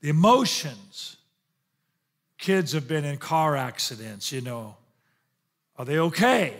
The 0.01 0.09
emotions. 0.09 1.17
Kids 2.37 2.73
have 2.73 2.87
been 2.87 3.05
in 3.05 3.17
car 3.17 3.57
accidents, 3.57 4.31
you 4.31 4.41
know. 4.41 4.75
Are 5.77 5.85
they 5.85 5.97
okay? 5.97 6.55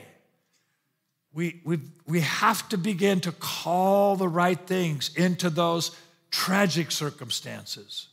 We, 1.34 1.62
we, 1.64 1.80
we 2.06 2.22
have 2.22 2.68
to 2.70 2.78
begin 2.78 3.22
to 3.22 3.32
call 3.32 4.16
the 4.16 4.28
right 4.28 4.60
things 4.60 5.16
into 5.16 5.50
those 5.50 5.96
tragic 6.30 6.92
circumstances. 6.92 8.08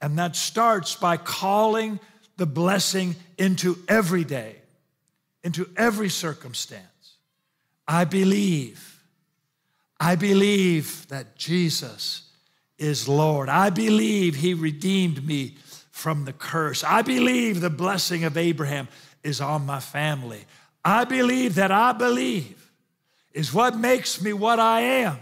And 0.00 0.18
that 0.18 0.36
starts 0.36 0.96
by 0.96 1.16
calling 1.16 2.00
the 2.36 2.46
blessing 2.46 3.16
into 3.38 3.78
every 3.88 4.24
day, 4.24 4.56
into 5.42 5.68
every 5.76 6.08
circumstance. 6.08 6.82
I 7.86 8.04
believe, 8.04 9.02
I 9.98 10.16
believe 10.16 11.06
that 11.08 11.36
Jesus 11.36 12.30
is 12.78 13.08
Lord. 13.08 13.48
I 13.48 13.70
believe 13.70 14.36
He 14.36 14.54
redeemed 14.54 15.24
me 15.26 15.56
from 15.90 16.24
the 16.24 16.32
curse. 16.32 16.82
I 16.82 17.02
believe 17.02 17.60
the 17.60 17.70
blessing 17.70 18.24
of 18.24 18.36
Abraham 18.36 18.88
is 19.22 19.40
on 19.40 19.64
my 19.64 19.78
family. 19.78 20.44
I 20.84 21.04
believe 21.04 21.56
that 21.56 21.70
I 21.70 21.92
believe 21.92 22.70
is 23.32 23.54
what 23.54 23.76
makes 23.76 24.20
me 24.20 24.32
what 24.32 24.58
I 24.58 24.80
am. 24.80 25.18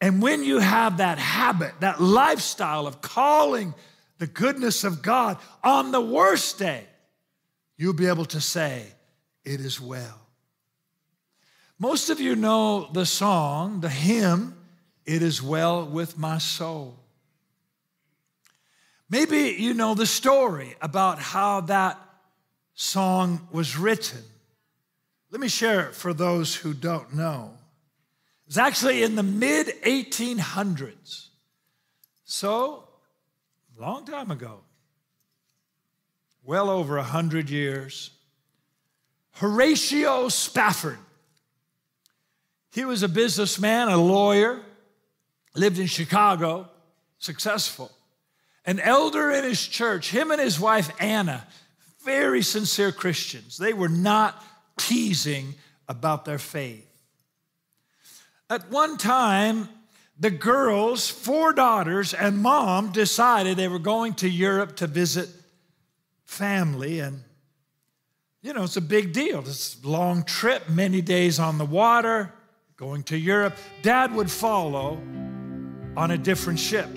And 0.00 0.20
when 0.20 0.44
you 0.44 0.58
have 0.58 0.98
that 0.98 1.18
habit, 1.18 1.72
that 1.80 2.00
lifestyle 2.00 2.86
of 2.86 3.00
calling 3.00 3.74
the 4.18 4.26
goodness 4.26 4.84
of 4.84 5.02
God 5.02 5.38
on 5.62 5.92
the 5.92 6.00
worst 6.00 6.58
day, 6.58 6.84
you'll 7.76 7.94
be 7.94 8.06
able 8.06 8.26
to 8.26 8.40
say, 8.40 8.86
It 9.44 9.60
is 9.60 9.80
well. 9.80 10.20
Most 11.78 12.10
of 12.10 12.20
you 12.20 12.36
know 12.36 12.88
the 12.92 13.06
song, 13.06 13.80
the 13.80 13.88
hymn, 13.88 14.56
It 15.06 15.22
is 15.22 15.42
Well 15.42 15.86
with 15.86 16.18
My 16.18 16.38
Soul. 16.38 16.98
Maybe 19.08 19.56
you 19.58 19.74
know 19.74 19.94
the 19.94 20.06
story 20.06 20.76
about 20.82 21.18
how 21.18 21.62
that 21.62 21.98
song 22.74 23.48
was 23.50 23.76
written. 23.76 24.22
Let 25.30 25.40
me 25.40 25.48
share 25.48 25.88
it 25.88 25.94
for 25.94 26.12
those 26.12 26.54
who 26.54 26.74
don't 26.74 27.14
know. 27.14 27.50
It's 28.46 28.58
actually 28.58 29.02
in 29.02 29.16
the 29.16 29.22
mid 29.22 29.68
1800s. 29.82 31.28
So, 32.24 32.84
long 33.78 34.04
time 34.04 34.30
ago, 34.30 34.60
well 36.42 36.70
over 36.70 36.96
a 36.96 37.02
100 37.02 37.50
years, 37.50 38.10
Horatio 39.32 40.28
Spafford. 40.28 40.98
He 42.72 42.84
was 42.84 43.02
a 43.02 43.08
businessman, 43.08 43.88
a 43.88 43.96
lawyer, 43.96 44.60
lived 45.54 45.78
in 45.78 45.86
Chicago, 45.86 46.68
successful. 47.18 47.90
An 48.66 48.80
elder 48.80 49.30
in 49.30 49.44
his 49.44 49.64
church, 49.64 50.10
him 50.10 50.30
and 50.30 50.40
his 50.40 50.58
wife 50.58 50.90
Anna, 51.00 51.46
very 52.04 52.42
sincere 52.42 52.92
Christians. 52.92 53.56
They 53.56 53.72
were 53.72 53.88
not 53.88 54.42
teasing 54.76 55.54
about 55.88 56.24
their 56.24 56.38
faith. 56.38 56.88
At 58.50 58.70
one 58.70 58.98
time, 58.98 59.68
the 60.18 60.30
girls, 60.30 61.08
four 61.08 61.52
daughters, 61.52 62.14
and 62.14 62.38
mom 62.38 62.92
decided 62.92 63.56
they 63.56 63.68
were 63.68 63.78
going 63.78 64.14
to 64.14 64.28
Europe 64.28 64.76
to 64.76 64.86
visit 64.86 65.28
family. 66.24 67.00
And, 67.00 67.22
you 68.42 68.52
know, 68.52 68.64
it's 68.64 68.76
a 68.76 68.82
big 68.82 69.12
deal. 69.12 69.40
It's 69.40 69.82
a 69.82 69.88
long 69.88 70.22
trip, 70.22 70.68
many 70.68 71.00
days 71.00 71.38
on 71.38 71.58
the 71.58 71.64
water, 71.64 72.32
going 72.76 73.02
to 73.04 73.16
Europe. 73.16 73.56
Dad 73.82 74.14
would 74.14 74.30
follow 74.30 75.00
on 75.96 76.10
a 76.10 76.18
different 76.18 76.58
ship. 76.58 76.88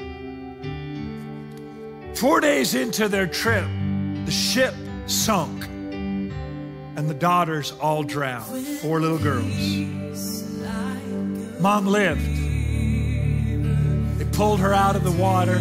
Four 2.15 2.41
days 2.41 2.75
into 2.75 3.07
their 3.07 3.27
trip, 3.27 3.65
the 4.25 4.31
ship 4.31 4.73
sunk 5.07 5.65
and 5.65 7.09
the 7.09 7.13
daughters 7.13 7.71
all 7.79 8.03
drowned. 8.03 8.65
Four 8.79 8.99
little 8.99 9.17
girls. 9.17 9.85
Mom 11.59 11.87
lived. 11.87 12.25
They 14.19 14.25
pulled 14.37 14.59
her 14.59 14.73
out 14.73 14.95
of 14.95 15.03
the 15.03 15.11
water. 15.11 15.55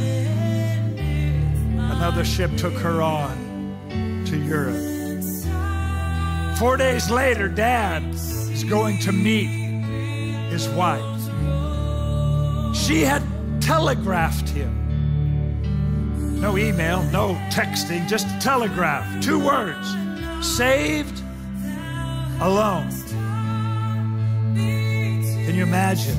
Another 1.97 2.25
ship 2.25 2.51
took 2.57 2.75
her 2.75 3.01
on 3.03 4.25
to 4.27 4.37
Europe. 4.37 4.97
Four 6.59 6.77
days 6.77 7.11
later, 7.11 7.49
Dad 7.49 8.03
is 8.15 8.65
going 8.65 8.99
to 9.01 9.13
meet 9.13 9.49
his 10.51 10.69
wife. 10.71 11.05
She 12.75 13.03
had 13.03 13.23
telegraphed 13.61 14.49
him 14.49 14.86
no 16.37 16.59
email, 16.59 17.03
no 17.05 17.35
texting, 17.51 18.07
just 18.09 18.27
a 18.27 18.39
telegraph. 18.41 19.23
Two 19.23 19.39
words 19.45 19.95
saved, 20.43 21.23
alone. 22.41 22.91
Can 24.55 25.55
you 25.55 25.63
imagine? 25.63 26.17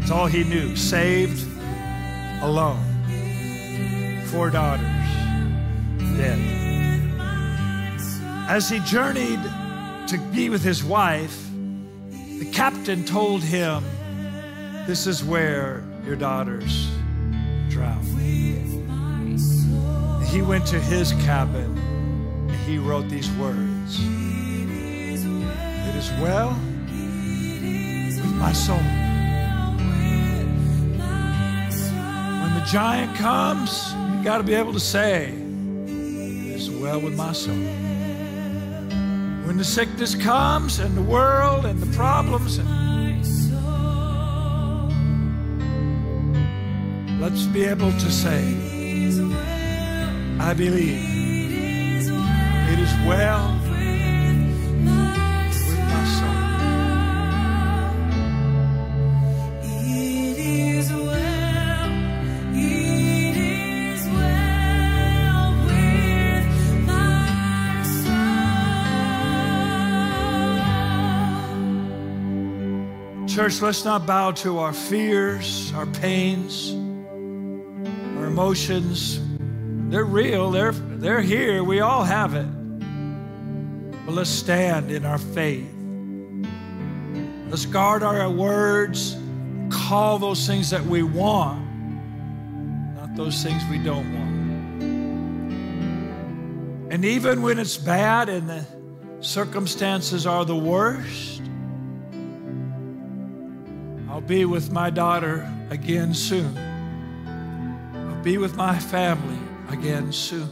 It's 0.00 0.10
all 0.10 0.26
he 0.26 0.44
knew 0.44 0.76
saved, 0.76 1.44
alone. 2.42 2.84
Four 4.26 4.50
daughters, 4.50 4.86
dead. 6.16 6.38
As 8.48 8.68
he 8.68 8.78
journeyed 8.80 9.40
to 10.08 10.18
be 10.32 10.50
with 10.50 10.62
his 10.62 10.84
wife, 10.84 11.48
the 12.38 12.48
captain 12.52 13.04
told 13.04 13.42
him, 13.42 13.82
This 14.86 15.06
is 15.06 15.24
where 15.24 15.82
your 16.04 16.16
daughters 16.16 16.90
drowned 17.68 18.06
he 20.30 20.42
went 20.42 20.66
to 20.66 20.80
his 20.80 21.12
cabin 21.24 21.76
and 22.48 22.56
he 22.66 22.78
wrote 22.78 23.08
these 23.08 23.30
words 23.32 23.98
It 24.00 25.94
is 25.94 26.10
well 26.20 26.50
with 26.90 28.34
my 28.34 28.52
soul. 28.52 28.76
When 32.42 32.54
the 32.54 32.64
giant 32.66 33.16
comes, 33.16 33.92
you 33.94 34.24
got 34.24 34.38
to 34.38 34.44
be 34.44 34.54
able 34.54 34.72
to 34.72 34.80
say, 34.80 35.32
It 35.86 35.90
is 36.56 36.70
well 36.70 37.00
with 37.00 37.16
my 37.16 37.32
soul. 37.32 37.54
When 39.46 39.56
the 39.56 39.64
sickness 39.64 40.14
comes 40.14 40.80
and 40.80 40.96
the 40.96 41.02
world 41.02 41.64
and 41.66 41.80
the 41.80 41.96
problems 41.96 42.58
and 42.58 42.76
let's 47.20 47.44
be 47.46 47.64
able 47.64 47.90
to 47.90 48.10
say, 48.10 48.75
I 50.46 50.54
believe 50.54 51.50
it 51.50 52.78
is 52.78 52.94
well 53.04 53.58
with 53.68 54.78
my 54.84 55.50
soul. 73.18 73.26
Church, 73.26 73.60
let's 73.60 73.84
not 73.84 74.06
bow 74.06 74.30
to 74.30 74.58
our 74.60 74.72
fears, 74.72 75.72
our 75.74 75.86
pains, 75.86 76.72
our 78.16 78.26
emotions. 78.26 79.25
They're 79.88 80.04
real, 80.04 80.50
they're, 80.50 80.72
they're 80.72 81.20
here, 81.20 81.62
we 81.62 81.80
all 81.80 82.04
have 82.04 82.34
it. 82.34 82.46
But 84.04 84.14
let's 84.14 84.30
stand 84.30 84.90
in 84.90 85.04
our 85.04 85.18
faith. 85.18 85.72
Let's 87.48 87.66
guard 87.66 88.02
our 88.02 88.28
words, 88.28 89.16
call 89.70 90.18
those 90.18 90.46
things 90.46 90.70
that 90.70 90.84
we 90.84 91.02
want, 91.02 91.64
not 92.96 93.14
those 93.16 93.42
things 93.42 93.62
we 93.70 93.78
don't 93.78 94.12
want. 94.14 94.36
And 96.92 97.04
even 97.04 97.42
when 97.42 97.58
it's 97.58 97.76
bad 97.76 98.28
and 98.28 98.48
the 98.48 98.64
circumstances 99.20 100.26
are 100.26 100.44
the 100.44 100.56
worst, 100.56 101.42
I'll 104.08 104.20
be 104.20 104.44
with 104.44 104.72
my 104.72 104.88
daughter 104.88 105.46
again 105.68 106.14
soon 106.14 106.56
I'll 107.96 108.22
be 108.22 108.38
with 108.38 108.56
my 108.56 108.78
family 108.78 109.45
again 109.68 110.12
soon. 110.12 110.50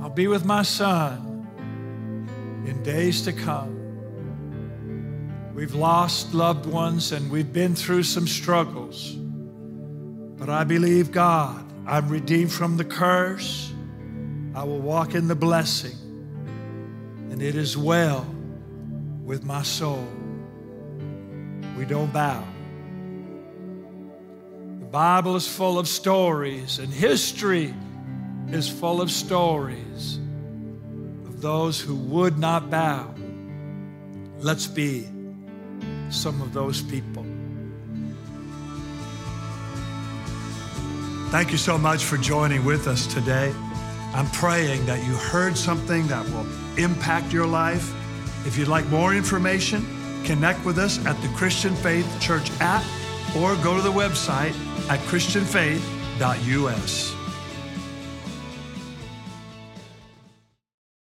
I'll 0.00 0.10
be 0.10 0.26
with 0.26 0.44
my 0.44 0.62
son 0.62 1.46
in 2.66 2.82
days 2.82 3.22
to 3.22 3.32
come. 3.32 3.74
We've 5.54 5.74
lost 5.74 6.34
loved 6.34 6.66
ones 6.66 7.12
and 7.12 7.30
we've 7.30 7.52
been 7.52 7.74
through 7.74 8.02
some 8.02 8.26
struggles. 8.26 9.12
But 10.36 10.48
I 10.50 10.64
believe 10.64 11.12
God, 11.12 11.64
I'm 11.86 12.08
redeemed 12.08 12.52
from 12.52 12.76
the 12.76 12.84
curse. 12.84 13.72
I 14.54 14.64
will 14.64 14.80
walk 14.80 15.14
in 15.14 15.28
the 15.28 15.34
blessing. 15.34 15.96
And 17.30 17.40
it 17.40 17.54
is 17.54 17.76
well 17.76 18.26
with 19.22 19.44
my 19.44 19.62
soul. 19.62 20.06
We 21.78 21.84
don't 21.84 22.12
bow. 22.12 22.44
Bible 24.94 25.34
is 25.34 25.48
full 25.48 25.76
of 25.80 25.88
stories, 25.88 26.78
and 26.78 26.86
history 26.86 27.74
is 28.52 28.68
full 28.68 29.00
of 29.00 29.10
stories 29.10 30.20
of 31.26 31.40
those 31.40 31.80
who 31.80 31.96
would 31.96 32.38
not 32.38 32.70
bow. 32.70 33.12
Let's 34.38 34.68
be 34.68 35.08
some 36.10 36.40
of 36.40 36.52
those 36.52 36.80
people. 36.80 37.26
Thank 41.30 41.50
you 41.50 41.58
so 41.58 41.76
much 41.76 42.04
for 42.04 42.16
joining 42.16 42.64
with 42.64 42.86
us 42.86 43.12
today. 43.12 43.52
I'm 44.14 44.30
praying 44.30 44.86
that 44.86 45.04
you 45.04 45.14
heard 45.14 45.56
something 45.56 46.06
that 46.06 46.24
will 46.26 46.46
impact 46.78 47.32
your 47.32 47.46
life. 47.46 47.92
If 48.46 48.56
you'd 48.56 48.68
like 48.68 48.86
more 48.90 49.12
information, 49.12 49.84
connect 50.22 50.64
with 50.64 50.78
us 50.78 51.04
at 51.04 51.20
the 51.20 51.28
Christian 51.30 51.74
Faith 51.74 52.06
Church 52.20 52.48
app 52.60 52.84
or 53.36 53.56
go 53.56 53.74
to 53.74 53.82
the 53.82 53.90
website 53.90 54.54
at 54.88 55.00
christianfaith.us. 55.00 57.13